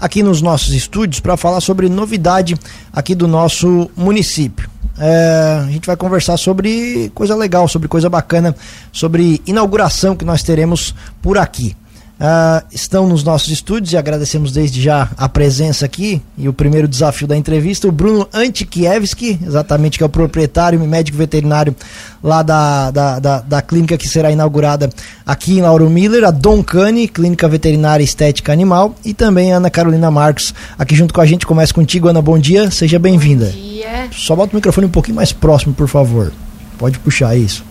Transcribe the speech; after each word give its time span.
aqui 0.00 0.22
nos 0.22 0.40
nossos 0.40 0.72
estúdios 0.72 1.20
para 1.20 1.36
falar 1.36 1.60
sobre 1.60 1.88
novidade 1.88 2.56
aqui 2.92 3.14
do 3.14 3.28
nosso 3.28 3.90
município. 3.96 4.68
É, 4.98 5.62
a 5.62 5.70
gente 5.70 5.86
vai 5.86 5.96
conversar 5.96 6.36
sobre 6.36 7.10
coisa 7.14 7.34
legal, 7.36 7.68
sobre 7.68 7.88
coisa 7.88 8.08
bacana, 8.08 8.54
sobre 8.90 9.40
inauguração 9.46 10.16
que 10.16 10.24
nós 10.24 10.42
teremos 10.42 10.94
por 11.22 11.38
aqui. 11.38 11.76
Uh, 12.20 12.62
estão 12.70 13.08
nos 13.08 13.24
nossos 13.24 13.48
estúdios 13.48 13.94
e 13.94 13.96
agradecemos 13.96 14.52
desde 14.52 14.82
já 14.82 15.08
a 15.16 15.26
presença 15.26 15.86
aqui 15.86 16.20
e 16.36 16.50
o 16.50 16.52
primeiro 16.52 16.86
desafio 16.86 17.26
da 17.26 17.34
entrevista, 17.34 17.88
o 17.88 17.92
Bruno 17.92 18.28
Antikiewski, 18.30 19.40
exatamente 19.42 19.96
que 19.96 20.04
é 20.04 20.06
o 20.06 20.10
proprietário 20.10 20.84
e 20.84 20.86
médico 20.86 21.16
veterinário 21.16 21.74
lá 22.22 22.42
da, 22.42 22.90
da, 22.90 23.18
da, 23.18 23.40
da, 23.40 23.62
clínica 23.62 23.96
que 23.96 24.06
será 24.06 24.30
inaugurada 24.30 24.90
aqui 25.24 25.56
em 25.56 25.62
Lauro 25.62 25.88
Miller, 25.88 26.24
a 26.24 26.30
Don 26.30 26.62
Cane, 26.62 27.08
Clínica 27.08 27.48
Veterinária 27.48 28.04
Estética 28.04 28.52
Animal, 28.52 28.94
e 29.02 29.14
também 29.14 29.54
a 29.54 29.56
Ana 29.56 29.70
Carolina 29.70 30.10
Marcos, 30.10 30.54
aqui 30.78 30.94
junto 30.94 31.14
com 31.14 31.22
a 31.22 31.26
gente. 31.26 31.46
Começa 31.46 31.72
contigo, 31.72 32.06
Ana, 32.06 32.20
bom 32.20 32.38
dia, 32.38 32.70
seja 32.70 32.98
bem-vinda. 32.98 33.46
Bom 33.46 33.52
dia. 33.52 34.08
Só 34.12 34.36
bota 34.36 34.52
o 34.52 34.56
microfone 34.56 34.86
um 34.86 34.90
pouquinho 34.90 35.16
mais 35.16 35.32
próximo, 35.32 35.72
por 35.72 35.88
favor. 35.88 36.30
Pode 36.76 36.98
puxar 36.98 37.34
isso. 37.34 37.69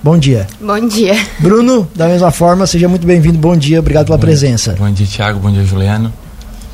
Bom 0.00 0.16
dia. 0.16 0.46
Bom 0.60 0.86
dia. 0.86 1.14
Bruno, 1.40 1.88
da 1.94 2.06
mesma 2.06 2.30
forma, 2.30 2.66
seja 2.66 2.88
muito 2.88 3.04
bem-vindo. 3.04 3.36
Bom 3.36 3.56
dia, 3.56 3.80
obrigado 3.80 4.06
pela 4.06 4.16
bom, 4.16 4.22
presença. 4.22 4.76
Bom 4.78 4.90
dia, 4.90 5.06
Thiago. 5.06 5.40
Bom 5.40 5.50
dia, 5.50 5.64
Juliano. 5.64 6.12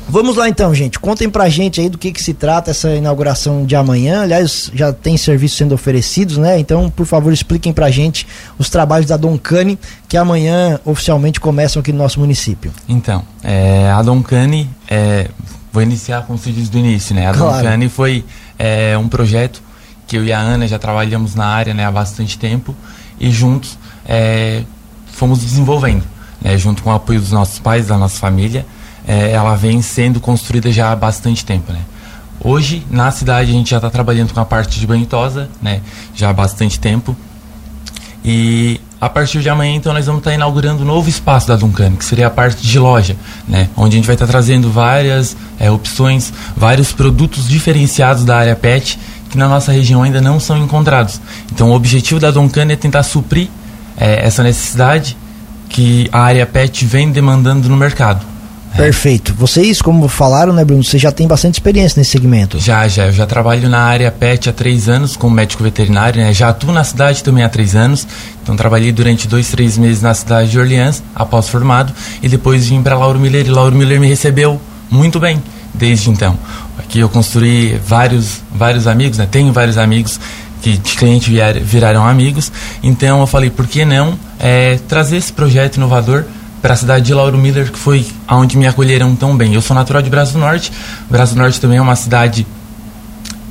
Vamos 0.07 0.35
lá 0.35 0.47
então, 0.47 0.73
gente. 0.75 0.99
Contem 0.99 1.27
pra 1.27 1.49
gente 1.49 1.81
aí 1.81 1.89
do 1.89 1.97
que, 1.97 2.11
que 2.11 2.21
se 2.21 2.35
trata 2.35 2.69
essa 2.69 2.93
inauguração 2.93 3.65
de 3.65 3.75
amanhã. 3.75 4.21
Aliás, 4.21 4.69
já 4.75 4.93
tem 4.93 5.17
serviços 5.17 5.57
sendo 5.57 5.73
oferecidos, 5.73 6.37
né? 6.37 6.59
Então, 6.59 6.87
por 6.87 7.07
favor, 7.07 7.33
expliquem 7.33 7.73
pra 7.73 7.89
gente 7.89 8.27
os 8.59 8.69
trabalhos 8.69 9.07
da 9.07 9.17
Doncani, 9.17 9.79
que 10.07 10.15
amanhã 10.15 10.79
oficialmente 10.85 11.39
começam 11.39 11.79
aqui 11.79 11.91
no 11.91 11.97
nosso 11.97 12.19
município. 12.19 12.71
Então, 12.87 13.23
é, 13.43 13.89
a 13.89 14.03
Doncani, 14.03 14.69
é, 14.87 15.29
vou 15.73 15.81
iniciar 15.81 16.27
com 16.27 16.37
se 16.37 16.51
diz 16.51 16.69
do 16.69 16.77
início, 16.77 17.15
né? 17.15 17.27
A 17.27 17.33
claro. 17.33 17.57
Doncani 17.57 17.89
foi 17.89 18.23
é, 18.59 18.95
um 18.95 19.07
projeto 19.07 19.63
que 20.05 20.15
eu 20.15 20.23
e 20.23 20.31
a 20.31 20.39
Ana 20.39 20.67
já 20.67 20.77
trabalhamos 20.77 21.33
na 21.33 21.47
área 21.47 21.73
né, 21.73 21.83
há 21.83 21.91
bastante 21.91 22.37
tempo 22.37 22.75
e 23.19 23.31
juntos 23.31 23.77
é, 24.05 24.63
fomos 25.07 25.39
desenvolvendo, 25.39 26.03
né, 26.41 26.57
junto 26.57 26.83
com 26.83 26.89
o 26.89 26.93
apoio 26.93 27.19
dos 27.19 27.31
nossos 27.31 27.59
pais, 27.59 27.87
da 27.87 27.97
nossa 27.97 28.19
família, 28.19 28.65
é, 29.07 29.31
ela 29.31 29.55
vem 29.55 29.81
sendo 29.81 30.19
construída 30.19 30.71
já 30.71 30.91
há 30.91 30.95
bastante 30.95 31.45
tempo, 31.45 31.71
né. 31.71 31.81
Hoje, 32.39 32.85
na 32.91 33.09
cidade, 33.11 33.49
a 33.49 33.53
gente 33.53 33.69
já 33.69 33.77
está 33.77 33.89
trabalhando 33.89 34.33
com 34.33 34.39
a 34.39 34.45
parte 34.45 34.79
de 34.79 34.85
banho 34.85 35.05
tosa, 35.05 35.49
né, 35.61 35.81
já 36.13 36.29
há 36.29 36.33
bastante 36.33 36.79
tempo, 36.79 37.15
e 38.23 38.81
a 38.99 39.07
partir 39.07 39.39
de 39.39 39.49
amanhã, 39.49 39.75
então, 39.75 39.93
nós 39.93 40.07
vamos 40.07 40.21
estar 40.21 40.31
tá 40.31 40.35
inaugurando 40.35 40.81
um 40.81 40.85
novo 40.85 41.07
espaço 41.07 41.47
da 41.47 41.55
Duncan, 41.55 41.95
que 41.95 42.03
seria 42.03 42.25
a 42.25 42.29
parte 42.31 42.65
de 42.65 42.79
loja, 42.79 43.15
né? 43.47 43.69
Onde 43.77 43.95
a 43.95 43.97
gente 43.97 44.07
vai 44.07 44.15
estar 44.15 44.25
tá 44.25 44.31
trazendo 44.31 44.71
várias 44.71 45.37
é, 45.59 45.69
opções, 45.69 46.33
vários 46.57 46.91
produtos 46.91 47.47
diferenciados 47.47 48.25
da 48.25 48.35
área 48.35 48.55
pet 48.55 48.97
que 49.35 49.39
na 49.39 49.49
nossa 49.49 49.71
região 49.71 50.01
ainda 50.01 50.21
não 50.21 50.39
são 50.39 50.57
encontrados. 50.57 51.19
Então, 51.51 51.69
o 51.69 51.75
objetivo 51.75 52.19
da 52.21 52.31
Doncana 52.31 52.71
é 52.71 52.75
tentar 52.77 53.03
suprir 53.03 53.49
é, 53.97 54.25
essa 54.25 54.41
necessidade 54.41 55.17
que 55.67 56.09
a 56.11 56.21
área 56.21 56.45
pet 56.45 56.85
vem 56.85 57.11
demandando 57.11 57.67
no 57.67 57.75
mercado. 57.75 58.25
Perfeito. 58.75 59.33
Vocês, 59.37 59.81
como 59.81 60.07
falaram, 60.07 60.51
né, 60.51 60.65
Bruno, 60.65 60.83
você 60.83 60.97
já 60.97 61.11
tem 61.11 61.27
bastante 61.27 61.55
experiência 61.55 61.99
nesse 61.99 62.11
segmento. 62.11 62.59
Já, 62.59 62.87
já. 62.87 63.07
Eu 63.07 63.13
já 63.13 63.25
trabalho 63.25 63.69
na 63.69 63.79
área 63.79 64.11
pet 64.11 64.49
há 64.49 64.53
três 64.53 64.89
anos 64.89 65.15
como 65.15 65.35
médico 65.35 65.63
veterinário, 65.63 66.21
né? 66.21 66.33
Já 66.33 66.49
atuo 66.49 66.73
na 66.73 66.83
cidade 66.83 67.23
também 67.23 67.43
há 67.43 67.49
três 67.49 67.75
anos. 67.75 68.07
Então, 68.41 68.55
trabalhei 68.55 68.91
durante 68.91 69.27
dois, 69.27 69.49
três 69.49 69.77
meses 69.77 70.01
na 70.01 70.13
cidade 70.13 70.51
de 70.51 70.59
Orleans, 70.59 71.03
após 71.13 71.47
formado, 71.47 71.93
e 72.21 72.27
depois 72.27 72.67
vim 72.67 72.81
para 72.81 72.97
Lauro 72.97 73.19
Miller. 73.19 73.45
E 73.45 73.49
Lauro 73.49 73.75
Miller 73.75 73.99
me 73.99 74.07
recebeu 74.07 74.59
muito 74.89 75.19
bem 75.19 75.41
desde 75.73 76.09
então. 76.09 76.37
Aqui 76.85 76.99
eu 76.99 77.09
construí 77.09 77.79
vários, 77.85 78.41
vários 78.53 78.87
amigos, 78.87 79.17
né? 79.17 79.27
Tenho 79.29 79.51
vários 79.51 79.77
amigos 79.77 80.19
que 80.61 80.77
de 80.77 80.95
cliente 80.95 81.29
vier, 81.29 81.59
viraram 81.59 82.07
amigos. 82.07 82.51
Então 82.81 83.19
eu 83.19 83.27
falei, 83.27 83.49
por 83.49 83.67
que 83.67 83.83
não 83.83 84.17
é, 84.39 84.79
trazer 84.87 85.17
esse 85.17 85.33
projeto 85.33 85.75
inovador 85.75 86.23
para 86.61 86.73
a 86.73 86.77
cidade 86.77 87.05
de 87.05 87.13
Lauro 87.13 87.37
Miller, 87.37 87.71
que 87.71 87.77
foi 87.77 88.05
aonde 88.27 88.57
me 88.57 88.65
acolheram 88.65 89.15
tão 89.15 89.35
bem. 89.35 89.53
Eu 89.53 89.61
sou 89.61 89.75
natural 89.75 90.01
de 90.01 90.09
Braço 90.09 90.33
do 90.33 90.39
Norte. 90.39 90.71
Braço 91.09 91.35
do 91.35 91.41
Norte 91.41 91.59
também 91.59 91.77
é 91.77 91.81
uma 91.81 91.95
cidade 91.95 92.47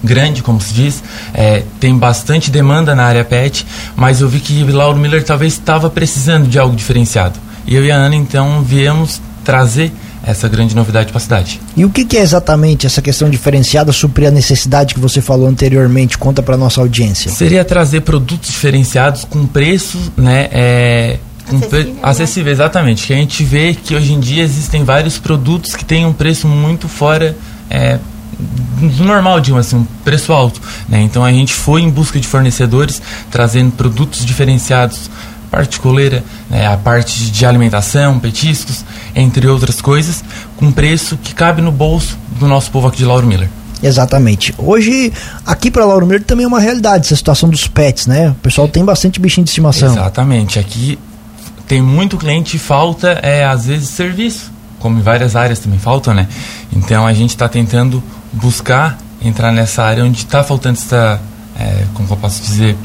grande, 0.03 0.43
como 0.43 0.61
se 0.61 0.75
diz, 0.75 1.03
é, 1.33 1.63
tem 1.81 1.97
bastante 1.97 2.51
demanda 2.51 2.95
na 2.95 3.05
área 3.05 3.25
pet, 3.25 3.67
mas 3.97 4.21
eu 4.21 4.29
vi 4.29 4.39
que 4.39 4.63
Lauro 4.65 4.99
Miller 4.99 5.25
talvez 5.25 5.55
estava 5.55 5.89
precisando 5.89 6.47
de 6.47 6.59
algo 6.59 6.77
diferenciado. 6.77 7.39
E 7.67 7.75
eu 7.75 7.85
e 7.85 7.91
a 7.91 7.97
Ana 7.97 8.15
então 8.15 8.63
viemos 8.63 9.23
trazer 9.43 9.93
essa 10.27 10.49
grande 10.49 10.75
novidade 10.75 11.09
para 11.09 11.19
a 11.19 11.21
cidade. 11.21 11.61
E 11.77 11.85
o 11.85 11.91
que, 11.91 12.05
que, 12.05 12.17
é 12.17 12.21
exatamente 12.21 12.87
essa 12.87 13.03
questão 13.03 13.29
diferenciada 13.29 13.93
suprir 13.93 14.29
a 14.29 14.31
necessidade 14.31 14.95
que 14.95 15.01
você 15.01 15.21
falou 15.21 15.47
anteriormente? 15.47 16.17
Conta 16.17 16.43
para 16.43 16.57
nossa 16.57 16.81
audiência. 16.81 17.31
Seria 17.31 17.65
trazer 17.65 18.01
produtos 18.01 18.51
diferenciados 18.51 19.25
com 19.25 19.47
preço, 19.47 19.99
né? 20.17 20.49
É, 20.51 21.19
com 21.49 21.57
acessível, 21.57 21.95
pre... 21.95 21.95
acessível, 22.03 22.53
exatamente. 22.53 23.07
Que 23.07 23.13
a 23.13 23.17
gente 23.17 23.45
vê 23.45 23.75
que 23.75 23.95
hoje 23.95 24.13
em 24.13 24.21
dia 24.21 24.43
existem 24.43 24.83
vários 24.83 25.19
produtos 25.19 25.77
que 25.77 25.85
têm 25.85 26.07
um 26.07 26.13
preço 26.13 26.49
muito 26.49 26.89
fora 26.89 27.37
é, 27.69 27.99
do 28.79 29.05
normal, 29.05 29.41
digamos 29.41 29.67
assim, 29.67 29.77
um 29.77 29.87
preço 30.05 30.33
alto. 30.33 30.61
Né? 30.89 31.03
Então 31.03 31.25
a 31.25 31.31
gente 31.31 31.53
foi 31.53 31.83
em 31.83 31.91
busca 31.91 32.19
de 32.19 32.27
fornecedores, 32.27 33.01
trazendo 33.31 33.73
produtos 33.73 34.25
diferenciados 34.25 35.11
parte 35.55 35.79
coleira, 35.79 36.25
né, 36.51 36.67
a 36.67 36.77
parte 36.77 37.31
de 37.31 37.47
alimentação, 37.47 38.19
petiscos, 38.19 38.85
entre 39.15 39.47
outras 39.49 39.81
coisas, 39.81 40.25
com 40.57 40.73
preço 40.73 41.17
que 41.17 41.35
cabe 41.35 41.63
no 41.63 41.71
bolso 41.71 42.19
do 42.39 42.47
nosso 42.47 42.71
povo 42.71 42.89
aqui 42.89 42.99
de 42.99 43.05
Lauro 43.05 43.27
Miller. 43.27 43.49
Exatamente. 43.83 44.55
Hoje, 44.57 45.13
aqui 45.45 45.71
para 45.71 45.85
Lauro 45.85 46.07
Miller 46.07 46.25
também 46.25 46.45
é 46.45 46.47
uma 46.47 46.61
realidade 46.61 47.07
essa 47.07 47.17
situação 47.17 47.49
dos 47.49 47.67
pets, 47.67 48.07
né? 48.07 48.31
O 48.31 48.35
pessoal 48.35 48.67
tem 48.67 48.85
bastante 48.85 49.21
bichinho 49.21 49.45
de 49.45 49.51
estimação. 49.51 49.93
Exatamente. 49.93 50.59
Aqui 50.59 50.99
tem 51.69 51.83
muito 51.83 52.17
cliente 52.17 52.57
e 52.57 52.59
falta, 52.59 53.09
é, 53.23 53.45
às 53.45 53.67
vezes, 53.67 53.91
serviço, 53.91 54.51
como 54.79 54.99
em 54.99 55.03
várias 55.03 55.37
áreas 55.37 55.59
também 55.59 55.79
faltam, 55.79 56.15
né? 56.15 56.29
Então 56.73 57.07
a 57.07 57.13
gente 57.13 57.31
está 57.31 57.49
tentando 57.49 58.03
buscar 58.33 58.99
entrar 59.23 59.53
nessa 59.53 59.83
área 59.83 60.05
onde 60.05 60.19
está 60.19 60.43
faltando 60.43 60.79
essa, 60.79 61.21
é, 61.59 61.85
como 61.95 62.09
eu 62.11 62.17
posso 62.17 62.43
dizer, 62.43 62.77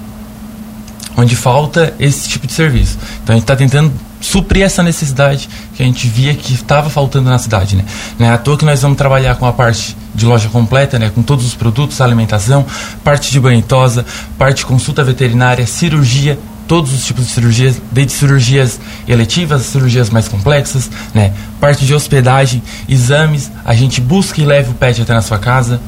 onde 1.17 1.35
falta 1.35 1.94
esse 2.00 2.29
tipo 2.29 2.47
de 2.47 2.53
serviço. 2.53 2.97
Então 3.23 3.34
a 3.34 3.38
gente 3.38 3.44
está 3.44 3.56
tentando 3.56 3.91
suprir 4.19 4.63
essa 4.63 4.84
necessidade 4.84 5.50
que 5.75 5.81
a 5.81 5.85
gente 5.85 6.07
via 6.07 6.34
que 6.34 6.53
estava 6.53 6.90
faltando 6.90 7.30
na 7.30 7.38
cidade, 7.38 7.75
né? 7.75 7.85
Não 8.18 8.28
é 8.28 8.30
à 8.31 8.38
toa 8.38 8.57
que 8.57 8.66
nós 8.66 8.81
vamos 8.81 8.97
trabalhar 8.97 9.35
com 9.35 9.46
a 9.46 9.53
parte 9.53 9.96
de 10.13 10.25
loja 10.25 10.50
completa, 10.50 11.00
né? 11.00 11.12
Com 11.13 11.22
todos 11.22 11.46
os 11.46 11.56
produtos, 11.56 12.02
alimentação, 12.02 12.66
parte 13.03 13.31
de 13.31 13.40
banho 13.40 13.62
tosa, 13.62 14.06
parte 14.38 14.58
de 14.58 14.66
consulta 14.66 15.03
veterinária, 15.03 15.66
cirurgia, 15.66 16.38
todos 16.68 16.94
os 16.94 17.03
tipos 17.03 17.25
de 17.25 17.31
cirurgias, 17.31 17.81
desde 17.91 18.13
cirurgias 18.13 18.79
eletivas, 19.08 19.63
cirurgias 19.63 20.09
mais 20.09 20.28
complexas, 20.28 20.90
né? 21.13 21.34
Parte 21.59 21.85
de 21.85 21.94
hospedagem, 21.94 22.62
exames, 22.88 23.52
a 23.66 23.74
gente 23.74 24.00
busca 24.00 24.40
e 24.40 24.46
leva 24.46 24.72
o 24.72 24.74
pet 24.75 25.02
até 25.02 25.13
na 25.13 25.22
sua 25.22 25.40
casa. 25.40 25.81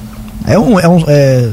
É 0.47 0.57
um, 0.57 0.79
é 0.79 0.87
um 0.87 1.03
é 1.07 1.51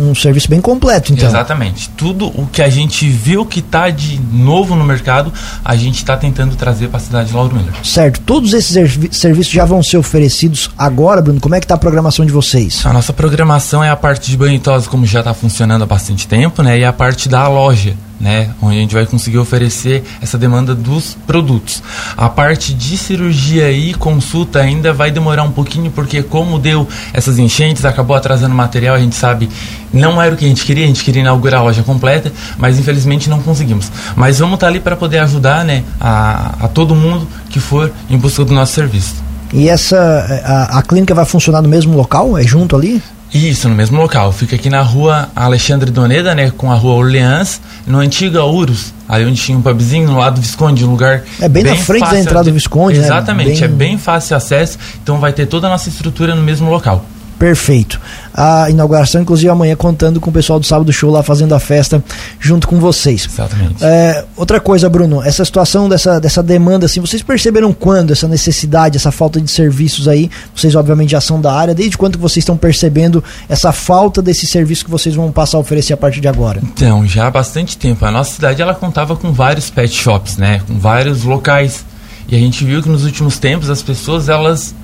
um 0.00 0.14
serviço 0.14 0.48
bem 0.48 0.60
completo, 0.60 1.12
então. 1.12 1.28
Exatamente. 1.28 1.88
Tudo 1.90 2.26
o 2.28 2.46
que 2.46 2.62
a 2.62 2.68
gente 2.68 3.08
viu 3.08 3.44
que 3.44 3.60
está 3.60 3.90
de 3.90 4.20
novo 4.32 4.74
no 4.74 4.84
mercado, 4.84 5.32
a 5.64 5.76
gente 5.76 5.96
está 5.96 6.16
tentando 6.16 6.56
trazer 6.56 6.88
para 6.88 6.98
a 6.98 7.00
cidade 7.00 7.28
de 7.28 7.34
Lauro 7.34 7.54
Miller. 7.54 7.72
Certo. 7.84 8.20
Todos 8.20 8.52
esses 8.52 8.72
serviços 9.12 9.52
já 9.52 9.64
vão 9.64 9.82
ser 9.82 9.96
oferecidos 9.96 10.70
agora, 10.76 11.20
Bruno? 11.20 11.40
Como 11.40 11.54
é 11.54 11.60
que 11.60 11.64
está 11.64 11.74
a 11.74 11.78
programação 11.78 12.24
de 12.24 12.32
vocês? 12.32 12.84
A 12.84 12.92
nossa 12.92 13.12
programação 13.12 13.82
é 13.82 13.90
a 13.90 13.96
parte 13.96 14.30
de 14.30 14.36
banho 14.36 14.54
e 14.54 14.58
tosa, 14.58 14.88
como 14.88 15.06
já 15.06 15.20
está 15.20 15.34
funcionando 15.34 15.82
há 15.82 15.86
bastante 15.86 16.26
tempo, 16.26 16.62
né? 16.62 16.78
E 16.78 16.84
a 16.84 16.92
parte 16.92 17.28
da 17.28 17.46
loja 17.48 17.94
né, 18.20 18.50
onde 18.60 18.76
a 18.76 18.80
gente 18.80 18.94
vai 18.94 19.06
conseguir 19.06 19.38
oferecer 19.38 20.04
essa 20.20 20.36
demanda 20.36 20.74
dos 20.74 21.16
produtos. 21.26 21.82
A 22.16 22.28
parte 22.28 22.74
de 22.74 22.96
cirurgia 22.96 23.72
e 23.72 23.94
consulta 23.94 24.60
ainda 24.60 24.92
vai 24.92 25.10
demorar 25.10 25.42
um 25.42 25.50
pouquinho, 25.50 25.90
porque 25.90 26.22
como 26.22 26.58
deu 26.58 26.86
essas 27.12 27.38
enchentes, 27.38 27.84
acabou 27.84 28.14
atrasando 28.14 28.54
material, 28.54 28.94
a 28.94 28.98
gente 28.98 29.16
sabe, 29.16 29.48
não 29.92 30.20
era 30.20 30.34
o 30.34 30.36
que 30.36 30.44
a 30.44 30.48
gente 30.48 30.64
queria, 30.64 30.84
a 30.84 30.88
gente 30.88 31.02
queria 31.02 31.22
inaugurar 31.22 31.60
a 31.60 31.64
loja 31.64 31.82
completa, 31.82 32.30
mas 32.58 32.78
infelizmente 32.78 33.30
não 33.30 33.40
conseguimos. 33.40 33.90
Mas 34.14 34.38
vamos 34.38 34.54
estar 34.54 34.66
ali 34.66 34.80
para 34.80 34.96
poder 34.96 35.18
ajudar 35.20 35.64
né, 35.64 35.82
a, 35.98 36.54
a 36.60 36.68
todo 36.68 36.94
mundo 36.94 37.26
que 37.48 37.58
for 37.58 37.90
em 38.08 38.18
busca 38.18 38.44
do 38.44 38.52
nosso 38.52 38.74
serviço. 38.74 39.14
E 39.52 39.68
essa 39.68 39.98
a, 40.44 40.78
a 40.78 40.82
clínica 40.82 41.14
vai 41.14 41.24
funcionar 41.24 41.60
no 41.62 41.68
mesmo 41.68 41.96
local? 41.96 42.38
É 42.38 42.42
junto 42.42 42.76
ali? 42.76 43.02
Isso, 43.32 43.68
no 43.68 43.74
mesmo 43.74 44.00
local. 44.00 44.32
Fica 44.32 44.56
aqui 44.56 44.68
na 44.68 44.82
rua 44.82 45.28
Alexandre 45.36 45.90
Doneda, 45.90 46.34
né? 46.34 46.50
Com 46.50 46.70
a 46.70 46.74
rua 46.74 46.94
Orleans, 46.94 47.60
no 47.86 47.98
antigo 47.98 48.38
Urus, 48.38 48.92
ali 49.08 49.24
onde 49.24 49.40
tinha 49.40 49.56
um 49.56 49.62
pubzinho, 49.62 50.10
no 50.10 50.18
lado 50.18 50.34
do 50.34 50.40
Visconde, 50.40 50.84
um 50.84 50.90
lugar. 50.90 51.22
É 51.40 51.48
bem, 51.48 51.62
bem 51.62 51.74
na 51.74 51.78
frente 51.78 52.10
da 52.10 52.18
entrada 52.18 52.44
do 52.44 52.52
Visconde, 52.52 52.98
Exatamente, 52.98 53.60
né? 53.60 53.68
Bem... 53.68 53.86
é 53.86 53.88
bem 53.90 53.98
fácil 53.98 54.36
acesso, 54.36 54.78
então 55.02 55.18
vai 55.18 55.32
ter 55.32 55.46
toda 55.46 55.68
a 55.68 55.70
nossa 55.70 55.88
estrutura 55.88 56.34
no 56.34 56.42
mesmo 56.42 56.68
local. 56.68 57.04
Perfeito. 57.40 57.98
A 58.34 58.68
inauguração, 58.68 59.22
inclusive, 59.22 59.48
amanhã 59.48 59.74
contando 59.74 60.20
com 60.20 60.28
o 60.28 60.32
pessoal 60.32 60.60
do 60.60 60.66
Sábado 60.66 60.92
Show 60.92 61.10
lá 61.10 61.22
fazendo 61.22 61.54
a 61.54 61.58
festa 61.58 62.04
junto 62.38 62.68
com 62.68 62.78
vocês. 62.78 63.26
Exatamente. 63.32 63.82
É, 63.82 64.26
outra 64.36 64.60
coisa, 64.60 64.90
Bruno, 64.90 65.22
essa 65.22 65.42
situação 65.42 65.88
dessa, 65.88 66.20
dessa 66.20 66.42
demanda, 66.42 66.84
assim, 66.84 67.00
vocês 67.00 67.22
perceberam 67.22 67.72
quando 67.72 68.12
essa 68.12 68.28
necessidade, 68.28 68.98
essa 68.98 69.10
falta 69.10 69.40
de 69.40 69.50
serviços 69.50 70.06
aí? 70.06 70.30
Vocês, 70.54 70.74
obviamente, 70.74 71.12
já 71.12 71.20
são 71.22 71.40
da 71.40 71.50
área. 71.50 71.74
Desde 71.74 71.96
quando 71.96 72.18
vocês 72.18 72.42
estão 72.42 72.58
percebendo 72.58 73.24
essa 73.48 73.72
falta 73.72 74.20
desse 74.20 74.46
serviço 74.46 74.84
que 74.84 74.90
vocês 74.90 75.14
vão 75.14 75.32
passar 75.32 75.56
a 75.56 75.60
oferecer 75.62 75.94
a 75.94 75.96
partir 75.96 76.20
de 76.20 76.28
agora? 76.28 76.60
Então, 76.62 77.06
já 77.06 77.26
há 77.26 77.30
bastante 77.30 77.78
tempo. 77.78 78.04
A 78.04 78.10
nossa 78.10 78.34
cidade 78.34 78.60
ela 78.60 78.74
contava 78.74 79.16
com 79.16 79.32
vários 79.32 79.70
pet 79.70 79.94
shops, 79.94 80.36
né? 80.36 80.60
Com 80.68 80.78
vários 80.78 81.24
locais. 81.24 81.86
E 82.28 82.36
a 82.36 82.38
gente 82.38 82.66
viu 82.66 82.82
que 82.82 82.88
nos 82.90 83.02
últimos 83.02 83.38
tempos 83.38 83.70
as 83.70 83.82
pessoas 83.82 84.28
elas 84.28 84.74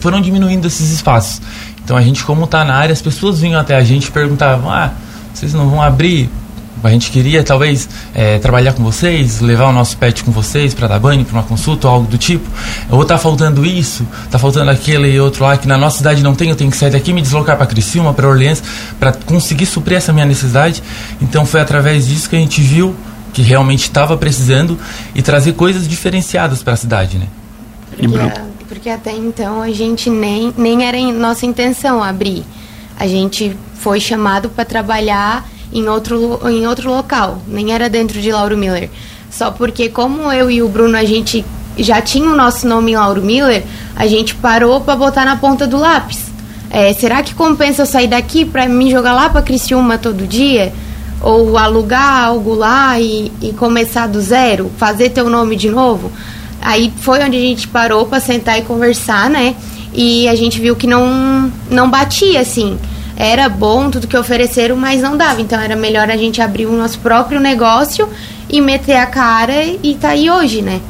foram 0.00 0.20
diminuindo 0.20 0.66
esses 0.66 0.90
espaços. 0.90 1.40
Então 1.84 1.96
a 1.96 2.00
gente, 2.00 2.24
como 2.24 2.44
está 2.44 2.64
na 2.64 2.74
área, 2.74 2.92
as 2.92 3.02
pessoas 3.02 3.40
vinham 3.40 3.60
até 3.60 3.76
a 3.76 3.82
gente 3.82 4.06
e 4.06 4.10
perguntavam: 4.10 4.70
ah, 4.70 4.92
vocês 5.32 5.52
não 5.52 5.68
vão 5.68 5.82
abrir? 5.82 6.30
A 6.82 6.90
gente 6.90 7.10
queria 7.10 7.42
talvez 7.42 7.88
é, 8.14 8.38
trabalhar 8.38 8.74
com 8.74 8.82
vocês, 8.84 9.40
levar 9.40 9.68
o 9.68 9.72
nosso 9.72 9.96
pet 9.96 10.22
com 10.22 10.30
vocês 10.30 10.74
para 10.74 10.86
dar 10.86 10.98
banho, 10.98 11.24
para 11.24 11.32
uma 11.32 11.42
consulta 11.42 11.88
ou 11.88 11.94
algo 11.94 12.06
do 12.06 12.18
tipo. 12.18 12.46
Ou 12.90 13.02
tá 13.06 13.16
faltando 13.16 13.64
isso, 13.64 14.06
tá 14.30 14.38
faltando 14.38 14.70
aquele 14.70 15.10
e 15.10 15.18
outro 15.18 15.44
lá 15.44 15.56
que 15.56 15.66
na 15.66 15.78
nossa 15.78 15.98
cidade 15.98 16.22
não 16.22 16.34
tem, 16.34 16.50
eu 16.50 16.56
tenho 16.56 16.70
que 16.70 16.76
sair 16.76 16.90
daqui 16.90 17.10
e 17.10 17.14
me 17.14 17.22
deslocar 17.22 17.56
para 17.56 17.66
Criciúma, 17.66 18.12
para 18.12 18.28
Orleans, 18.28 18.62
para 19.00 19.12
conseguir 19.12 19.64
suprir 19.64 19.96
essa 19.96 20.12
minha 20.12 20.26
necessidade. 20.26 20.82
Então 21.22 21.46
foi 21.46 21.62
através 21.62 22.06
disso 22.06 22.28
que 22.28 22.36
a 22.36 22.38
gente 22.38 22.60
viu 22.60 22.94
que 23.32 23.40
realmente 23.40 23.84
estava 23.84 24.14
precisando 24.16 24.78
e 25.14 25.22
trazer 25.22 25.54
coisas 25.54 25.88
diferenciadas 25.88 26.62
para 26.62 26.74
a 26.74 26.76
cidade, 26.76 27.16
né? 27.16 27.26
Porque, 28.28 28.53
porque 28.74 28.90
até 28.90 29.12
então 29.12 29.62
a 29.62 29.70
gente 29.70 30.10
nem, 30.10 30.52
nem 30.58 30.84
era 30.84 31.00
nossa 31.12 31.46
intenção 31.46 32.02
abrir. 32.02 32.44
A 32.98 33.06
gente 33.06 33.56
foi 33.74 34.00
chamado 34.00 34.48
para 34.48 34.64
trabalhar 34.64 35.48
em 35.72 35.88
outro, 35.88 36.40
em 36.48 36.66
outro 36.66 36.90
local, 36.90 37.38
nem 37.46 37.72
era 37.72 37.88
dentro 37.88 38.20
de 38.20 38.32
Lauro 38.32 38.56
Miller. 38.58 38.90
Só 39.30 39.52
porque 39.52 39.88
como 39.88 40.30
eu 40.32 40.50
e 40.50 40.60
o 40.60 40.68
Bruno 40.68 40.96
a 40.96 41.04
gente 41.04 41.44
já 41.78 42.02
tinha 42.02 42.28
o 42.28 42.34
nosso 42.34 42.66
nome 42.66 42.92
em 42.92 42.96
Lauro 42.96 43.22
Miller, 43.22 43.62
a 43.94 44.08
gente 44.08 44.34
parou 44.34 44.80
para 44.80 44.96
botar 44.96 45.24
na 45.24 45.36
ponta 45.36 45.68
do 45.68 45.78
lápis. 45.78 46.24
É, 46.68 46.92
será 46.92 47.22
que 47.22 47.32
compensa 47.32 47.82
eu 47.82 47.86
sair 47.86 48.08
daqui 48.08 48.44
para 48.44 48.66
me 48.66 48.90
jogar 48.90 49.14
lá 49.14 49.30
para 49.30 49.40
Criciúma 49.40 49.98
todo 49.98 50.26
dia? 50.26 50.72
Ou 51.22 51.56
alugar 51.56 52.24
algo 52.24 52.54
lá 52.54 52.98
e, 52.98 53.30
e 53.40 53.52
começar 53.52 54.08
do 54.08 54.20
zero? 54.20 54.68
Fazer 54.76 55.10
teu 55.10 55.30
nome 55.30 55.54
de 55.54 55.70
novo? 55.70 56.10
Aí 56.64 56.90
foi 56.96 57.22
onde 57.22 57.36
a 57.36 57.40
gente 57.40 57.68
parou 57.68 58.06
para 58.06 58.18
sentar 58.20 58.58
e 58.58 58.62
conversar, 58.62 59.28
né? 59.28 59.54
E 59.92 60.26
a 60.26 60.34
gente 60.34 60.58
viu 60.58 60.74
que 60.74 60.86
não, 60.86 61.52
não 61.70 61.90
batia, 61.90 62.40
assim. 62.40 62.78
Era 63.16 63.50
bom 63.50 63.90
tudo 63.90 64.08
que 64.08 64.16
ofereceram, 64.16 64.74
mas 64.74 65.02
não 65.02 65.14
dava. 65.14 65.42
Então 65.42 65.60
era 65.60 65.76
melhor 65.76 66.10
a 66.10 66.16
gente 66.16 66.40
abrir 66.40 66.64
o 66.64 66.72
nosso 66.72 66.98
próprio 67.00 67.38
negócio 67.38 68.08
e 68.48 68.62
meter 68.62 68.96
a 68.96 69.06
cara 69.06 69.62
e 69.82 69.94
tá 69.94 70.08
aí 70.08 70.30
hoje, 70.30 70.62
né? 70.62 70.80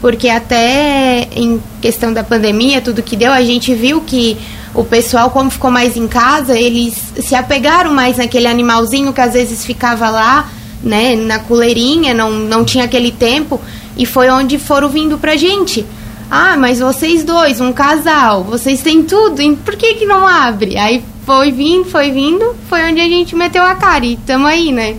Porque 0.00 0.28
até 0.28 1.28
em 1.34 1.60
questão 1.82 2.12
da 2.12 2.22
pandemia, 2.22 2.80
tudo 2.80 3.02
que 3.02 3.16
deu, 3.16 3.32
a 3.32 3.42
gente 3.42 3.74
viu 3.74 4.02
que 4.02 4.38
o 4.72 4.84
pessoal, 4.84 5.30
como 5.30 5.50
ficou 5.50 5.70
mais 5.70 5.96
em 5.96 6.06
casa, 6.06 6.56
eles 6.56 6.94
se 7.18 7.34
apegaram 7.34 7.92
mais 7.92 8.18
naquele 8.18 8.46
animalzinho 8.46 9.12
que 9.12 9.20
às 9.20 9.32
vezes 9.32 9.64
ficava 9.64 10.10
lá, 10.10 10.48
né, 10.82 11.16
na 11.16 11.38
coleirinha, 11.40 12.14
não, 12.14 12.30
não 12.30 12.64
tinha 12.64 12.84
aquele 12.84 13.10
tempo. 13.10 13.60
E 13.96 14.04
foi 14.06 14.28
onde 14.30 14.58
foram 14.58 14.88
vindo 14.88 15.18
pra 15.18 15.36
gente. 15.36 15.86
Ah, 16.30 16.56
mas 16.56 16.80
vocês 16.80 17.22
dois, 17.22 17.60
um 17.60 17.72
casal, 17.72 18.42
vocês 18.42 18.82
têm 18.82 19.02
tudo, 19.02 19.36
por 19.64 19.76
que 19.76 19.94
que 19.94 20.06
não 20.06 20.26
abre? 20.26 20.76
Aí 20.76 21.04
foi 21.24 21.52
vindo, 21.52 21.84
foi 21.84 22.10
vindo, 22.10 22.56
foi 22.68 22.82
onde 22.90 23.00
a 23.00 23.04
gente 23.04 23.36
meteu 23.36 23.62
a 23.62 23.74
cara 23.74 24.04
e 24.04 24.16
tamo 24.16 24.46
aí, 24.46 24.72
né? 24.72 24.96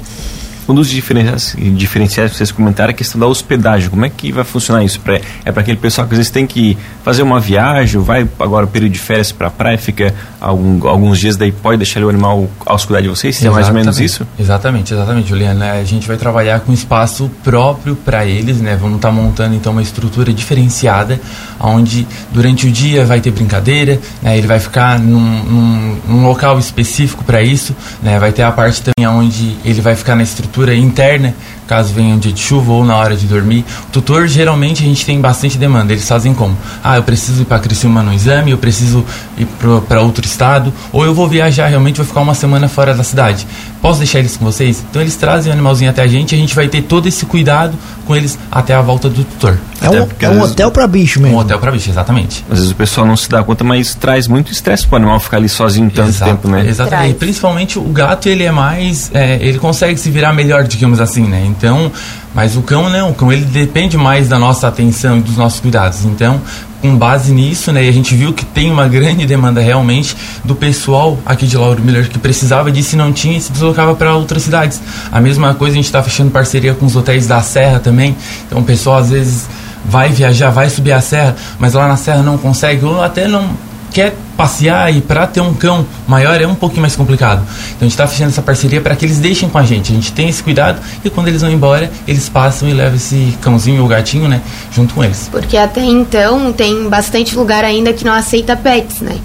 Um 0.68 0.74
dos 0.74 0.90
diferenciais, 0.90 1.56
diferenciais 1.76 2.32
que 2.32 2.38
vocês 2.38 2.52
comentaram 2.52 2.90
é 2.90 2.94
a 2.94 2.96
questão 2.96 3.20
da 3.20 3.28
hospedagem. 3.28 3.90
Como 3.90 4.06
é 4.06 4.10
que 4.10 4.32
vai 4.32 4.44
funcionar 4.44 4.84
isso? 4.84 5.00
Pra, 5.00 5.20
é 5.44 5.52
para 5.52 5.62
aquele 5.62 5.78
pessoal 5.78 6.08
que 6.08 6.14
às 6.14 6.18
vezes 6.18 6.32
tem 6.32 6.48
que 6.48 6.78
fazer 7.04 7.22
uma 7.22 7.40
viagem, 7.40 8.02
vai 8.02 8.28
agora 8.40 8.66
o 8.66 8.68
período 8.68 8.94
de 8.94 9.00
férias 9.00 9.32
para 9.32 9.48
a 9.48 9.52
praia, 9.52 9.78
fica 9.78 10.14
algum, 10.42 10.88
alguns 10.88 11.20
dias, 11.20 11.38
daí 11.38 11.52
pode 11.52 11.78
deixar 11.78 12.04
o 12.04 12.10
animal 12.10 12.50
aos 12.66 12.84
cuidar 12.84 13.02
de 13.02 13.08
vocês? 13.08 13.44
É 13.44 13.50
mais 13.50 13.68
ou 13.68 13.74
menos 13.74 14.00
isso? 14.00 14.26
Exatamente, 14.40 14.94
exatamente, 14.94 15.30
Juliana. 15.30 15.74
A 15.74 15.84
gente 15.84 16.08
vai 16.08 16.18
trabalhar 16.18 16.60
com 16.62 16.74
espaço 16.74 17.30
próprio 17.44 17.96
para 17.96 18.26
eles, 18.26 18.58
né? 18.58 18.76
Vamos 18.76 18.96
estar 18.96 19.10
tá 19.10 19.14
montando 19.14 19.54
então 19.54 19.72
uma 19.72 19.84
estrutura 19.84 20.34
diferenciada, 20.34 21.20
onde 21.60 22.08
durante 22.32 22.68
o 22.68 22.72
dia 22.72 23.06
vai 23.06 23.22
ter 23.22 23.32
brincadeira, 23.32 24.00
né? 24.22 24.38
ele 24.38 24.48
vai 24.48 24.60
ficar 24.60 25.00
num, 25.00 25.44
num, 25.44 25.98
num 26.08 26.28
local 26.28 26.58
específico 26.58 27.24
para 27.24 27.42
isso, 27.42 27.76
né? 28.02 28.18
vai 28.18 28.32
ter 28.32 28.44
a 28.44 28.52
parte 28.52 28.82
também 28.82 29.08
onde 29.08 29.56
ele 29.64 29.82
vai 29.82 29.96
ficar 29.96 30.16
na 30.16 30.24
estrutura 30.24 30.55
interna, 30.74 31.34
caso 31.68 31.94
venha 31.94 32.16
um 32.16 32.20
dia 32.20 32.32
de 32.32 32.40
chuva 32.40 32.72
ou 32.72 32.86
na 32.86 32.96
hora 32.96 33.16
de 33.16 33.26
dormir. 33.26 33.66
O 33.88 33.92
tutor, 33.92 34.28
geralmente, 34.28 34.84
a 34.84 34.86
gente 34.86 35.06
tem 35.06 35.20
bastante 35.20 35.58
demanda. 35.58 35.94
Eles 35.94 36.08
fazem 36.08 36.34
como? 36.34 36.56
Ah, 36.84 36.98
eu 36.98 37.04
preciso 37.04 37.42
ir 37.42 37.46
para 37.46 37.60
Criciúma 37.60 38.04
no 38.04 38.14
exame, 38.14 38.52
eu 38.52 38.58
preciso 38.58 39.04
ir 39.38 39.48
para 39.88 40.02
outro 40.02 40.26
estado, 40.26 40.74
ou 40.92 41.06
eu 41.06 41.14
vou 41.14 41.28
viajar, 41.28 41.68
realmente 41.68 41.98
vou 41.98 42.06
ficar 42.06 42.22
uma 42.22 42.34
semana 42.34 42.68
fora 42.68 42.94
da 42.94 43.04
cidade. 43.04 43.48
Posso 43.82 44.00
deixar 44.00 44.20
eles 44.20 44.36
com 44.38 44.46
vocês? 44.46 44.84
Então 44.90 45.02
eles 45.02 45.16
trazem 45.16 45.52
o 45.52 45.54
animalzinho 45.54 45.90
até 45.90 46.02
a 46.02 46.08
gente 46.08 46.32
e 46.32 46.36
a 46.36 46.38
gente 46.38 46.56
vai 46.56 46.68
ter 46.68 46.82
todo 46.82 47.08
esse 47.08 47.26
cuidado 47.26 47.78
com 48.06 48.16
eles 48.16 48.38
até 48.52 48.74
a 48.74 48.82
volta 48.82 49.10
do 49.10 49.24
tutor. 49.24 49.58
É 49.82 49.90
um, 49.90 50.08
é 50.20 50.30
um 50.30 50.42
hotel 50.42 50.72
para 50.72 50.88
bicho 50.88 51.22
mesmo. 51.22 51.38
Um 51.38 51.40
hotel 51.40 51.60
para 51.60 51.72
bicho, 51.72 51.90
exatamente. 51.90 52.44
Às 52.50 52.58
vezes 52.60 52.72
o 52.72 52.76
pessoal 52.76 53.06
não 53.06 53.16
se 53.16 53.30
dá 53.30 53.44
conta, 53.44 53.64
mas 53.64 53.94
traz 53.94 54.28
muito 54.28 54.52
estresse 54.52 54.88
para 54.88 54.96
o 54.96 54.98
animal 54.98 55.20
ficar 55.20 55.38
ali 55.38 55.50
sozinho 55.50 55.92
tanto 55.92 56.10
Exato, 56.10 56.32
tempo, 56.32 56.48
né? 56.48 56.66
Exatamente. 56.68 57.16
Principalmente 57.16 57.78
o 57.78 57.84
gato, 57.84 58.28
ele 58.28 58.44
é 58.44 58.52
mais. 58.52 59.12
É, 59.14 59.38
ele 59.42 59.60
consegue 59.60 60.00
se 60.00 60.10
virar 60.10 60.34
melhor, 60.34 60.64
digamos 60.64 61.00
assim, 61.00 61.24
né? 61.28 61.46
Então, 61.58 61.92
mas 62.34 62.56
o 62.56 62.62
cão 62.62 62.90
não, 62.90 63.12
o 63.12 63.14
cão 63.14 63.32
ele 63.32 63.46
depende 63.46 63.98
mais 63.98 64.28
da 64.28 64.38
nossa 64.38 64.68
atenção 64.68 65.18
e 65.18 65.22
dos 65.22 65.38
nossos 65.38 65.60
cuidados. 65.60 66.06
Então, 66.06 66.42
com 66.82 66.96
base 66.96 67.32
nisso, 67.32 67.72
né, 67.72 67.88
a 67.88 67.92
gente 67.92 68.14
viu 68.14 68.34
que 68.34 68.46
tem 68.46 68.72
uma 68.72 68.88
grande 68.90 69.26
demanda 69.26 69.62
realmente 69.62 70.16
do 70.44 70.56
pessoal 70.56 71.18
aqui 71.26 71.48
de 71.48 71.58
Lauro 71.58 71.82
Miller 71.82 72.10
que 72.10 72.20
precisava 72.20 72.72
disso 72.72 72.96
e 72.96 72.98
não 72.98 73.12
tinha 73.12 73.38
e 73.38 73.42
se 73.42 73.52
deslocava 73.52 73.96
para 73.96 74.16
outras 74.16 74.44
cidades. 74.44 74.82
A 75.12 75.20
mesma 75.20 75.54
coisa 75.54 75.74
a 75.74 75.78
gente 75.78 75.86
está 75.86 76.04
fechando 76.04 76.32
parceria 76.32 76.74
com 76.74 76.86
os 76.86 76.96
hotéis 76.96 77.28
da 77.28 77.42
Serra 77.42 77.80
também. 77.80 78.16
Então 78.46 78.60
o 78.60 78.64
pessoal 78.64 78.98
às 78.98 79.10
vezes 79.10 79.48
vai 79.88 80.10
viajar, 80.10 80.50
vai 80.50 80.70
subir 80.70 80.92
a 80.92 81.02
serra, 81.02 81.36
mas 81.60 81.74
lá 81.74 81.88
na 81.88 81.96
serra 81.96 82.24
não 82.24 82.38
consegue 82.38 82.84
ou 82.84 83.04
até 83.04 83.28
não 83.28 83.50
quer 83.96 84.14
passear 84.36 84.94
e 84.94 85.00
para 85.00 85.26
ter 85.26 85.40
um 85.40 85.54
cão 85.54 85.86
maior 86.06 86.42
é 86.42 86.46
um 86.46 86.54
pouquinho 86.54 86.82
mais 86.82 86.98
complicado. 86.98 87.42
Então 87.70 87.80
a 87.80 87.84
gente 87.86 87.94
está 87.94 88.06
fechando 88.06 88.30
essa 88.30 88.42
parceria 88.42 88.82
para 88.82 88.94
que 88.94 89.06
eles 89.06 89.20
deixem 89.20 89.48
com 89.48 89.58
a 89.58 89.64
gente. 89.64 89.94
A 89.94 89.96
gente 89.96 90.12
tem 90.12 90.28
esse 90.28 90.44
cuidado 90.44 90.82
e 91.02 91.10
quando 91.10 91.30
eles 91.30 91.42
vão 91.42 91.50
embora, 91.50 91.90
eles 92.06 92.28
passam 92.28 92.68
e 92.68 92.74
levam 92.74 92.96
esse 92.96 93.38
cãozinho 93.42 93.82
ou 93.82 93.88
gatinho, 93.88 94.28
né, 94.28 94.42
junto 94.70 94.94
com 94.94 95.02
eles. 95.02 95.30
Porque 95.32 95.56
até 95.56 95.82
então 95.82 96.52
tem 96.52 96.90
bastante 96.90 97.38
lugar 97.38 97.64
ainda 97.64 97.94
que 97.94 98.04
não 98.04 98.12
aceita 98.12 98.58
pets, 98.58 99.00
né? 99.00 99.16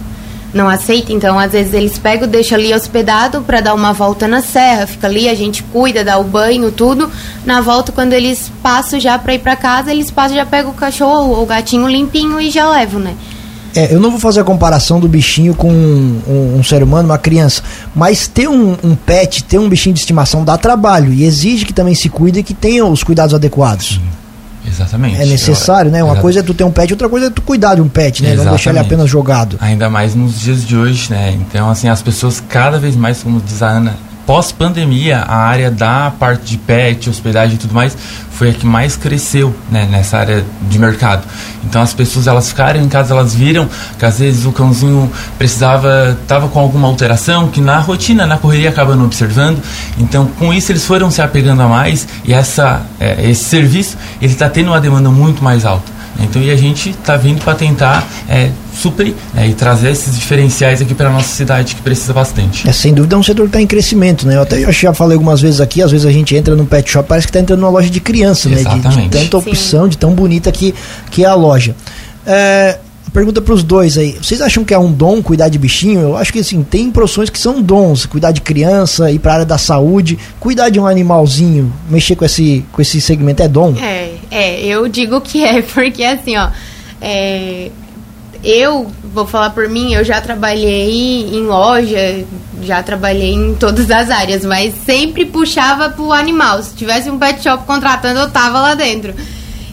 Não 0.54 0.68
aceita, 0.68 1.12
então 1.12 1.36
às 1.36 1.50
vezes 1.50 1.74
eles 1.74 1.98
pegam, 1.98 2.28
deixam 2.28 2.56
ali 2.56 2.72
hospedado 2.72 3.40
para 3.42 3.60
dar 3.60 3.74
uma 3.74 3.92
volta 3.92 4.28
na 4.28 4.40
serra, 4.40 4.86
fica 4.86 5.08
ali, 5.08 5.28
a 5.28 5.34
gente 5.34 5.64
cuida, 5.64 6.04
dá 6.04 6.16
o 6.18 6.24
banho, 6.24 6.70
tudo. 6.70 7.10
Na 7.44 7.60
volta, 7.60 7.90
quando 7.90 8.12
eles 8.12 8.52
passam 8.62 9.00
já 9.00 9.18
para 9.18 9.34
ir 9.34 9.40
para 9.40 9.56
casa, 9.56 9.90
eles 9.90 10.10
passam 10.12 10.36
já 10.36 10.46
pegam 10.46 10.70
o 10.70 10.74
cachorro 10.74 11.30
ou 11.30 11.42
o 11.42 11.46
gatinho 11.46 11.88
limpinho 11.88 12.40
e 12.40 12.50
já 12.50 12.68
levam, 12.70 13.00
né? 13.00 13.14
É, 13.74 13.94
eu 13.94 14.00
não 14.00 14.10
vou 14.10 14.18
fazer 14.18 14.40
a 14.40 14.44
comparação 14.44 14.98
do 14.98 15.08
bichinho 15.08 15.54
com 15.54 15.70
um, 15.70 16.20
um, 16.26 16.58
um 16.58 16.62
ser 16.62 16.82
humano, 16.82 17.08
uma 17.08 17.18
criança, 17.18 17.62
mas 17.94 18.26
ter 18.26 18.48
um, 18.48 18.76
um, 18.82 18.94
pet, 18.94 19.44
ter 19.44 19.58
um 19.58 19.68
bichinho 19.68 19.94
de 19.94 20.00
estimação 20.00 20.44
dá 20.44 20.58
trabalho 20.58 21.12
e 21.12 21.24
exige 21.24 21.64
que 21.64 21.72
também 21.72 21.94
se 21.94 22.08
cuide 22.08 22.40
e 22.40 22.42
que 22.42 22.54
tenha 22.54 22.84
os 22.84 23.02
cuidados 23.02 23.34
adequados. 23.34 24.00
Sim. 24.00 24.20
Exatamente. 24.66 25.20
É 25.20 25.24
necessário, 25.24 25.90
né? 25.90 25.98
Uma 25.98 26.12
Exatamente. 26.12 26.22
coisa 26.22 26.40
é 26.40 26.42
tu 26.42 26.54
ter 26.54 26.64
um 26.64 26.70
pet, 26.70 26.92
outra 26.92 27.08
coisa 27.08 27.26
é 27.26 27.30
tu 27.30 27.42
cuidar 27.42 27.76
de 27.76 27.80
um 27.80 27.88
pet, 27.88 28.22
né? 28.22 28.28
Exatamente. 28.28 28.44
Não 28.44 28.52
deixar 28.56 28.70
ele 28.70 28.78
apenas 28.78 29.08
jogado. 29.08 29.56
Ainda 29.60 29.88
mais 29.88 30.14
nos 30.14 30.40
dias 30.40 30.66
de 30.66 30.76
hoje, 30.76 31.10
né? 31.10 31.32
Então, 31.32 31.70
assim, 31.70 31.88
as 31.88 32.02
pessoas 32.02 32.42
cada 32.46 32.78
vez 32.78 32.94
mais, 32.94 33.22
como 33.22 33.40
diz 33.40 33.62
a 33.62 33.68
Ana, 33.68 33.96
pós-pandemia, 34.30 35.24
a 35.26 35.38
área 35.38 35.72
da 35.72 36.12
parte 36.16 36.52
de 36.52 36.58
pet, 36.58 37.10
hospedagem 37.10 37.56
e 37.56 37.58
tudo 37.58 37.74
mais, 37.74 37.98
foi 38.30 38.50
a 38.50 38.52
que 38.54 38.64
mais 38.64 38.96
cresceu 38.96 39.52
né, 39.68 39.88
nessa 39.90 40.18
área 40.18 40.44
de 40.68 40.78
mercado. 40.78 41.26
Então 41.64 41.82
as 41.82 41.92
pessoas 41.92 42.28
elas 42.28 42.48
ficaram 42.48 42.80
em 42.80 42.88
casa, 42.88 43.12
elas 43.12 43.34
viram 43.34 43.68
que 43.98 44.04
às 44.04 44.20
vezes 44.20 44.46
o 44.46 44.52
cãozinho 44.52 45.10
precisava, 45.36 46.16
estava 46.22 46.46
com 46.46 46.60
alguma 46.60 46.86
alteração, 46.86 47.48
que 47.48 47.60
na 47.60 47.80
rotina, 47.80 48.24
na 48.24 48.38
correria 48.38 48.68
acaba 48.68 48.94
não 48.94 49.06
observando. 49.06 49.60
Então 49.98 50.26
com 50.38 50.54
isso 50.54 50.70
eles 50.70 50.86
foram 50.86 51.10
se 51.10 51.20
apegando 51.20 51.62
a 51.62 51.66
mais 51.66 52.06
e 52.24 52.32
essa, 52.32 52.82
é, 53.00 53.28
esse 53.28 53.42
serviço 53.42 53.98
ele 54.22 54.32
está 54.32 54.48
tendo 54.48 54.68
uma 54.68 54.80
demanda 54.80 55.10
muito 55.10 55.42
mais 55.42 55.64
alta. 55.64 55.99
Então, 56.22 56.40
e 56.42 56.50
a 56.50 56.56
gente 56.56 56.90
está 56.90 57.16
vindo 57.16 57.42
para 57.42 57.54
tentar 57.54 58.06
é, 58.28 58.50
suprir 58.74 59.14
né, 59.34 59.48
e 59.48 59.54
trazer 59.54 59.90
esses 59.90 60.14
diferenciais 60.14 60.80
aqui 60.80 60.94
para 60.94 61.08
a 61.08 61.12
nossa 61.12 61.34
cidade 61.34 61.74
que 61.74 61.82
precisa 61.82 62.12
bastante. 62.12 62.68
É, 62.68 62.72
sem 62.72 62.92
dúvida 62.94 63.16
é 63.16 63.18
um 63.18 63.22
setor 63.22 63.42
que 63.42 63.48
está 63.48 63.60
em 63.60 63.66
crescimento, 63.66 64.26
né? 64.26 64.36
Eu 64.36 64.42
até 64.42 64.62
eu 64.64 64.72
já 64.72 64.92
falei 64.94 65.14
algumas 65.14 65.40
vezes 65.40 65.60
aqui, 65.60 65.82
às 65.82 65.90
vezes 65.90 66.06
a 66.06 66.12
gente 66.12 66.34
entra 66.34 66.54
no 66.54 66.66
pet 66.66 66.90
shop, 66.90 67.08
parece 67.08 67.26
que 67.26 67.30
está 67.30 67.40
entrando 67.40 67.60
numa 67.60 67.70
loja 67.70 67.90
de 67.90 68.00
criança, 68.00 68.48
Exatamente. 68.48 68.96
né? 68.96 69.02
De, 69.02 69.08
de 69.08 69.18
tanta 69.18 69.38
opção, 69.38 69.84
Sim. 69.84 69.90
de 69.90 69.98
tão 69.98 70.12
bonita 70.12 70.50
que, 70.52 70.74
que 71.10 71.24
é 71.24 71.28
a 71.28 71.34
loja. 71.34 71.74
É, 72.26 72.78
pergunta 73.12 73.40
para 73.40 73.54
os 73.54 73.62
dois 73.62 73.98
aí. 73.98 74.16
Vocês 74.20 74.40
acham 74.40 74.64
que 74.64 74.72
é 74.72 74.78
um 74.78 74.92
dom 74.92 75.22
cuidar 75.22 75.48
de 75.48 75.58
bichinho? 75.58 76.00
Eu 76.00 76.16
acho 76.16 76.32
que 76.32 76.38
assim, 76.38 76.62
tem 76.62 76.90
profissões 76.90 77.28
que 77.28 77.38
são 77.38 77.60
dons, 77.60 78.06
cuidar 78.06 78.32
de 78.32 78.40
criança, 78.40 79.10
ir 79.10 79.18
para 79.18 79.32
a 79.32 79.34
área 79.34 79.46
da 79.46 79.58
saúde, 79.58 80.18
cuidar 80.38 80.68
de 80.68 80.78
um 80.78 80.86
animalzinho, 80.86 81.72
mexer 81.88 82.16
com 82.16 82.24
esse 82.24 82.64
com 82.72 82.80
esse 82.80 83.00
segmento 83.00 83.42
é 83.42 83.48
dom? 83.48 83.74
É, 83.76 84.12
é, 84.30 84.64
eu 84.64 84.88
digo 84.88 85.20
que 85.20 85.44
é, 85.44 85.62
porque 85.74 86.04
assim, 86.04 86.36
ó, 86.36 86.48
é, 87.00 87.70
eu 88.42 88.90
vou 89.12 89.26
falar 89.26 89.50
por 89.50 89.68
mim, 89.68 89.92
eu 89.92 90.04
já 90.04 90.20
trabalhei 90.20 91.28
em 91.30 91.42
loja, 91.42 92.24
já 92.62 92.82
trabalhei 92.82 93.34
em 93.34 93.54
todas 93.54 93.90
as 93.90 94.10
áreas, 94.10 94.44
mas 94.44 94.74
sempre 94.86 95.26
puxava 95.26 95.90
pro 95.90 96.12
animal. 96.12 96.62
Se 96.62 96.74
tivesse 96.74 97.10
um 97.10 97.18
pet 97.18 97.42
shop 97.42 97.64
contratando, 97.66 98.20
eu 98.20 98.30
tava 98.30 98.60
lá 98.60 98.74
dentro. 98.74 99.14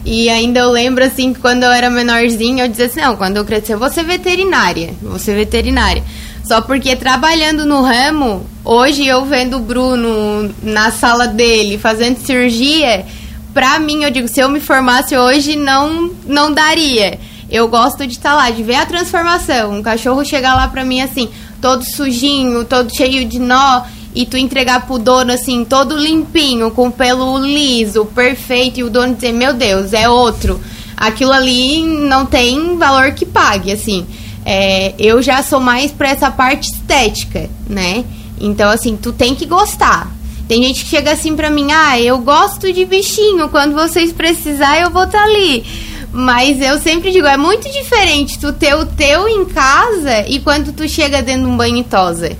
E 0.04 0.28
ainda 0.28 0.60
eu 0.60 0.70
lembro 0.70 1.04
assim 1.04 1.32
que 1.32 1.40
quando 1.40 1.64
eu 1.64 1.70
era 1.70 1.90
menorzinha, 1.90 2.64
eu 2.64 2.68
dizia 2.68 2.86
assim: 2.86 3.00
"Não, 3.00 3.16
quando 3.16 3.36
eu 3.36 3.44
crescer, 3.44 3.74
eu 3.74 3.78
vou 3.78 3.90
ser 3.90 4.04
veterinária, 4.04 4.94
vou 5.02 5.18
ser 5.18 5.34
veterinária". 5.34 6.02
Só 6.44 6.62
porque 6.62 6.96
trabalhando 6.96 7.66
no 7.66 7.82
ramo, 7.82 8.46
hoje 8.64 9.06
eu 9.06 9.24
vendo 9.26 9.58
o 9.58 9.60
Bruno 9.60 10.50
na 10.62 10.90
sala 10.90 11.26
dele 11.26 11.76
fazendo 11.76 12.16
cirurgia, 12.18 13.04
pra 13.52 13.78
mim 13.78 14.04
eu 14.04 14.10
digo, 14.10 14.28
se 14.28 14.40
eu 14.40 14.48
me 14.48 14.60
formasse 14.60 15.16
hoje 15.16 15.56
não 15.56 16.10
não 16.26 16.52
daria 16.52 17.18
eu 17.50 17.66
gosto 17.66 18.06
de 18.06 18.12
estar 18.12 18.30
tá 18.30 18.36
lá, 18.36 18.50
de 18.50 18.62
ver 18.62 18.74
a 18.74 18.86
transformação. 18.86 19.72
Um 19.72 19.82
cachorro 19.82 20.24
chegar 20.24 20.54
lá 20.54 20.68
pra 20.68 20.84
mim 20.84 21.00
assim, 21.00 21.28
todo 21.60 21.82
sujinho, 21.84 22.64
todo 22.64 22.94
cheio 22.94 23.24
de 23.24 23.38
nó, 23.38 23.82
e 24.14 24.26
tu 24.26 24.36
entregar 24.36 24.86
pro 24.86 24.98
dono 24.98 25.32
assim, 25.32 25.64
todo 25.64 25.96
limpinho, 25.96 26.70
com 26.70 26.90
pelo 26.90 27.38
liso, 27.38 28.04
perfeito, 28.06 28.80
e 28.80 28.84
o 28.84 28.90
dono 28.90 29.14
dizer, 29.14 29.32
meu 29.32 29.54
Deus, 29.54 29.92
é 29.92 30.08
outro. 30.08 30.60
Aquilo 30.96 31.32
ali 31.32 31.82
não 31.82 32.26
tem 32.26 32.76
valor 32.76 33.12
que 33.12 33.24
pague, 33.24 33.72
assim. 33.72 34.06
É, 34.44 34.94
eu 34.98 35.22
já 35.22 35.42
sou 35.42 35.60
mais 35.60 35.92
pra 35.92 36.08
essa 36.08 36.30
parte 36.30 36.70
estética, 36.70 37.48
né? 37.68 38.04
Então, 38.40 38.68
assim, 38.70 38.96
tu 38.96 39.12
tem 39.12 39.34
que 39.34 39.46
gostar. 39.46 40.10
Tem 40.48 40.62
gente 40.62 40.82
que 40.82 40.90
chega 40.90 41.12
assim 41.12 41.36
pra 41.36 41.50
mim, 41.50 41.70
ah, 41.70 42.00
eu 42.00 42.18
gosto 42.18 42.72
de 42.72 42.86
bichinho, 42.86 43.50
quando 43.50 43.74
vocês 43.74 44.12
precisar 44.14 44.80
eu 44.80 44.90
vou 44.90 45.04
estar 45.04 45.18
tá 45.18 45.24
ali. 45.24 45.62
Mas 46.10 46.62
eu 46.62 46.78
sempre 46.78 47.12
digo, 47.12 47.26
é 47.26 47.36
muito 47.36 47.70
diferente 47.70 48.38
tu 48.38 48.50
ter 48.50 48.74
o 48.74 48.86
teu 48.86 49.28
em 49.28 49.44
casa 49.44 50.26
e 50.26 50.40
quando 50.40 50.72
tu 50.72 50.88
chega 50.88 51.20
dentro 51.20 51.42
de 51.42 51.48
um 51.48 51.56
banho 51.56 51.84
tosa. 51.84 52.34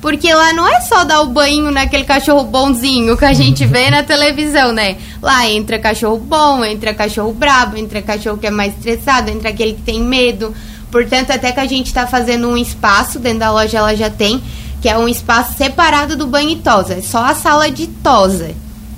Porque 0.00 0.32
lá 0.32 0.52
não 0.54 0.66
é 0.66 0.80
só 0.80 1.04
dar 1.04 1.20
o 1.20 1.28
banho 1.28 1.70
naquele 1.70 2.04
cachorro 2.04 2.42
bonzinho 2.44 3.16
que 3.16 3.24
a 3.24 3.34
gente 3.34 3.66
vê 3.66 3.90
na 3.90 4.02
televisão, 4.02 4.72
né? 4.72 4.96
Lá 5.20 5.48
entra 5.48 5.78
cachorro 5.78 6.16
bom, 6.16 6.64
entra 6.64 6.94
cachorro 6.94 7.32
brabo, 7.32 7.76
entra 7.76 8.00
cachorro 8.00 8.38
que 8.38 8.46
é 8.46 8.50
mais 8.50 8.74
estressado, 8.74 9.30
entra 9.30 9.50
aquele 9.50 9.74
que 9.74 9.82
tem 9.82 10.00
medo. 10.00 10.54
Portanto, 10.90 11.30
até 11.30 11.52
que 11.52 11.60
a 11.60 11.66
gente 11.66 11.86
está 11.86 12.06
fazendo 12.06 12.48
um 12.48 12.56
espaço, 12.56 13.18
dentro 13.18 13.40
da 13.40 13.52
loja 13.52 13.78
ela 13.78 13.94
já 13.94 14.10
tem, 14.10 14.42
que 14.82 14.88
é 14.88 14.98
um 14.98 15.08
espaço 15.08 15.56
separado 15.56 16.16
do 16.16 16.26
banho 16.26 16.50
e 16.50 16.56
tosa. 16.56 16.94
É 16.94 17.00
só 17.00 17.24
a 17.24 17.34
sala 17.34 17.70
de 17.70 17.86
tosa. 17.86 18.50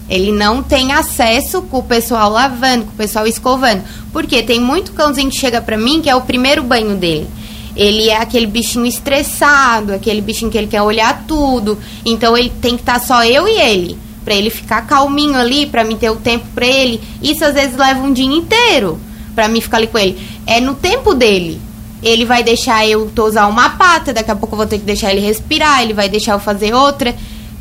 Ele 0.08 0.32
não 0.32 0.62
tem 0.62 0.92
acesso 0.92 1.60
com 1.62 1.78
o 1.78 1.82
pessoal 1.82 2.30
lavando, 2.30 2.86
com 2.86 2.92
o 2.92 2.96
pessoal 2.96 3.26
escovando. 3.26 3.82
Porque 4.10 4.42
tem 4.42 4.58
muito 4.58 4.92
cãozinho 4.92 5.30
que 5.30 5.36
chega 5.36 5.60
pra 5.60 5.76
mim 5.76 6.00
que 6.00 6.08
é 6.08 6.16
o 6.16 6.22
primeiro 6.22 6.62
banho 6.62 6.96
dele. 6.96 7.28
Ele 7.76 8.08
é 8.08 8.16
aquele 8.16 8.46
bichinho 8.46 8.86
estressado, 8.86 9.92
aquele 9.92 10.22
bichinho 10.22 10.50
que 10.50 10.56
ele 10.56 10.68
quer 10.68 10.80
olhar 10.80 11.24
tudo. 11.26 11.78
Então 12.04 12.36
ele 12.36 12.50
tem 12.62 12.76
que 12.76 12.82
estar 12.82 13.00
tá 13.00 13.06
só 13.06 13.22
eu 13.22 13.46
e 13.46 13.60
ele. 13.60 13.98
Pra 14.24 14.34
ele 14.34 14.48
ficar 14.48 14.86
calminho 14.86 15.36
ali, 15.36 15.66
pra 15.66 15.84
mim 15.84 15.96
ter 15.96 16.08
o 16.08 16.16
tempo 16.16 16.46
pra 16.54 16.66
ele. 16.66 16.98
Isso 17.22 17.44
às 17.44 17.52
vezes 17.52 17.76
leva 17.76 18.00
um 18.00 18.12
dia 18.12 18.24
inteiro 18.24 18.98
pra 19.34 19.48
mim 19.48 19.60
ficar 19.60 19.78
ali 19.78 19.86
com 19.86 19.98
ele. 19.98 20.18
É 20.46 20.60
no 20.60 20.74
tempo 20.74 21.14
dele. 21.14 21.60
Ele 22.04 22.24
vai 22.24 22.42
deixar 22.42 22.86
eu 22.86 23.10
tosar 23.10 23.48
uma 23.48 23.70
pata, 23.70 24.12
daqui 24.12 24.30
a 24.30 24.36
pouco 24.36 24.54
eu 24.54 24.58
vou 24.58 24.66
ter 24.66 24.78
que 24.78 24.84
deixar 24.84 25.10
ele 25.10 25.24
respirar, 25.26 25.82
ele 25.82 25.94
vai 25.94 26.08
deixar 26.08 26.32
eu 26.32 26.38
fazer 26.38 26.74
outra 26.74 27.14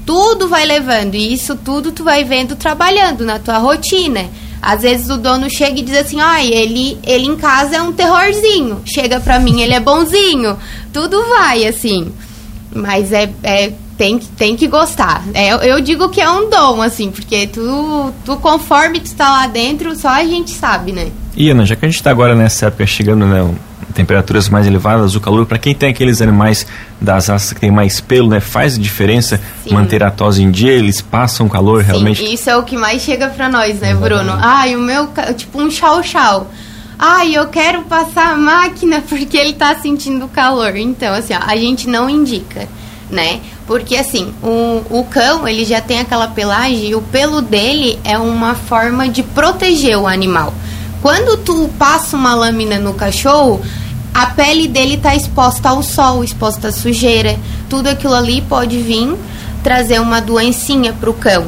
tudo 0.06 0.48
vai 0.48 0.66
levando 0.66 1.16
e 1.16 1.34
isso 1.34 1.56
tudo 1.56 1.92
tu 1.92 2.04
vai 2.04 2.24
vendo 2.24 2.56
trabalhando 2.56 3.26
na 3.26 3.40
tua 3.40 3.58
rotina. 3.58 4.30
Às 4.62 4.82
vezes 4.82 5.10
o 5.10 5.18
dono 5.18 5.50
chega 5.50 5.80
e 5.80 5.84
diz 5.84 5.98
assim: 5.98 6.20
"Ai, 6.20 6.48
ele 6.48 6.98
ele 7.04 7.26
em 7.26 7.36
casa 7.36 7.76
é 7.76 7.82
um 7.82 7.92
terrorzinho. 7.92 8.82
Chega 8.86 9.20
pra 9.20 9.40
mim, 9.40 9.62
ele 9.62 9.74
é 9.74 9.80
bonzinho". 9.80 10.58
Tudo 10.92 11.22
vai 11.28 11.66
assim. 11.66 12.12
Mas 12.74 13.12
é, 13.12 13.30
é 13.44 13.74
tem, 13.98 14.18
tem 14.18 14.56
que 14.56 14.68
gostar. 14.68 15.24
É, 15.34 15.54
eu 15.72 15.80
digo 15.80 16.10
que 16.10 16.20
é 16.20 16.30
um 16.30 16.50
dom, 16.50 16.82
assim, 16.82 17.12
porque 17.12 17.46
tu, 17.46 18.12
tu, 18.26 18.38
conforme 18.38 19.00
tu 19.00 19.06
está 19.06 19.30
lá 19.30 19.48
dentro, 19.48 19.96
só 19.96 20.10
a 20.10 20.24
gente 20.24 20.50
sabe, 20.50 20.92
né? 20.92 21.12
E 21.38 21.50
Ana, 21.50 21.64
já 21.64 21.76
que 21.76 21.86
a 21.86 21.88
gente 21.88 21.98
está 21.98 22.10
agora 22.10 22.36
nessa 22.36 22.68
época 22.68 22.88
chegando, 22.88 23.28
né, 23.28 23.44
temperaturas 23.94 24.50
mais 24.50 24.68
elevadas, 24.68 25.16
o 25.16 25.22
calor, 25.22 25.46
para 25.46 25.58
quem 25.58 25.74
tem 25.74 25.90
aqueles 25.90 26.22
animais 26.22 26.66
das 27.00 27.28
raças 27.28 27.54
que 27.54 27.60
tem 27.60 27.72
mais 27.72 28.02
pelo, 28.02 28.30
né, 28.30 28.40
faz 28.40 28.78
diferença 28.78 29.40
Sim. 29.64 29.74
manter 29.74 30.04
a 30.04 30.12
tosse 30.12 30.42
em 30.42 30.52
dia, 30.52 30.72
eles 30.72 31.02
passam 31.02 31.48
calor 31.48 31.82
Sim, 31.82 31.88
realmente. 31.88 32.34
Isso 32.34 32.50
é 32.50 32.58
o 32.58 32.64
que 32.64 32.78
mais 32.78 33.02
chega 33.02 33.30
para 33.30 33.50
nós, 33.50 33.80
né, 33.80 33.92
Exatamente. 33.92 34.02
Bruno? 34.02 34.38
Ai, 34.42 34.76
o 34.76 34.80
meu, 34.80 35.10
tipo 35.36 35.62
um 35.62 35.70
chau-chau. 35.70 36.50
Ai, 36.98 37.36
eu 37.36 37.48
quero 37.48 37.84
passar 37.84 38.34
a 38.34 38.38
máquina 38.38 39.04
porque 39.08 39.38
ele 39.38 39.54
tá 39.54 39.76
sentindo 39.76 40.28
calor. 40.28 40.76
Então, 40.76 41.14
assim, 41.14 41.34
ó, 41.34 41.40
a 41.46 41.56
gente 41.56 41.88
não 41.88 42.10
indica, 42.10 42.68
né? 43.10 43.42
Porque 43.66 43.96
assim, 43.96 44.34
o, 44.42 44.84
o 44.90 45.06
cão, 45.10 45.48
ele 45.48 45.66
já 45.66 45.82
tem 45.82 46.00
aquela 46.00 46.28
pelagem 46.28 46.90
e 46.90 46.96
o 46.96 47.02
pelo 47.02 47.42
dele 47.42 48.00
é 48.04 48.18
uma 48.18 48.56
forma 48.56 49.08
de 49.08 49.24
proteger 49.24 49.98
o 49.98 50.08
animal. 50.08 50.54
Quando 51.02 51.38
tu 51.38 51.70
passa 51.78 52.16
uma 52.16 52.34
lâmina 52.34 52.80
no 52.80 52.94
cachorro, 52.94 53.62
a 54.14 54.28
pele 54.28 54.68
dele 54.68 54.94
está 54.94 55.16
exposta 55.16 55.70
ao 55.70 55.82
sol, 55.82 56.24
exposta 56.24 56.68
à 56.68 56.72
sujeira. 56.72 57.38
Tudo 57.68 57.88
aquilo 57.88 58.14
ali 58.14 58.42
pode 58.42 58.78
vir 58.78 59.16
trazer 59.64 60.00
uma 60.00 60.22
doencinha 60.22 60.94
para 60.94 61.10
o 61.10 61.14
cão. 61.14 61.48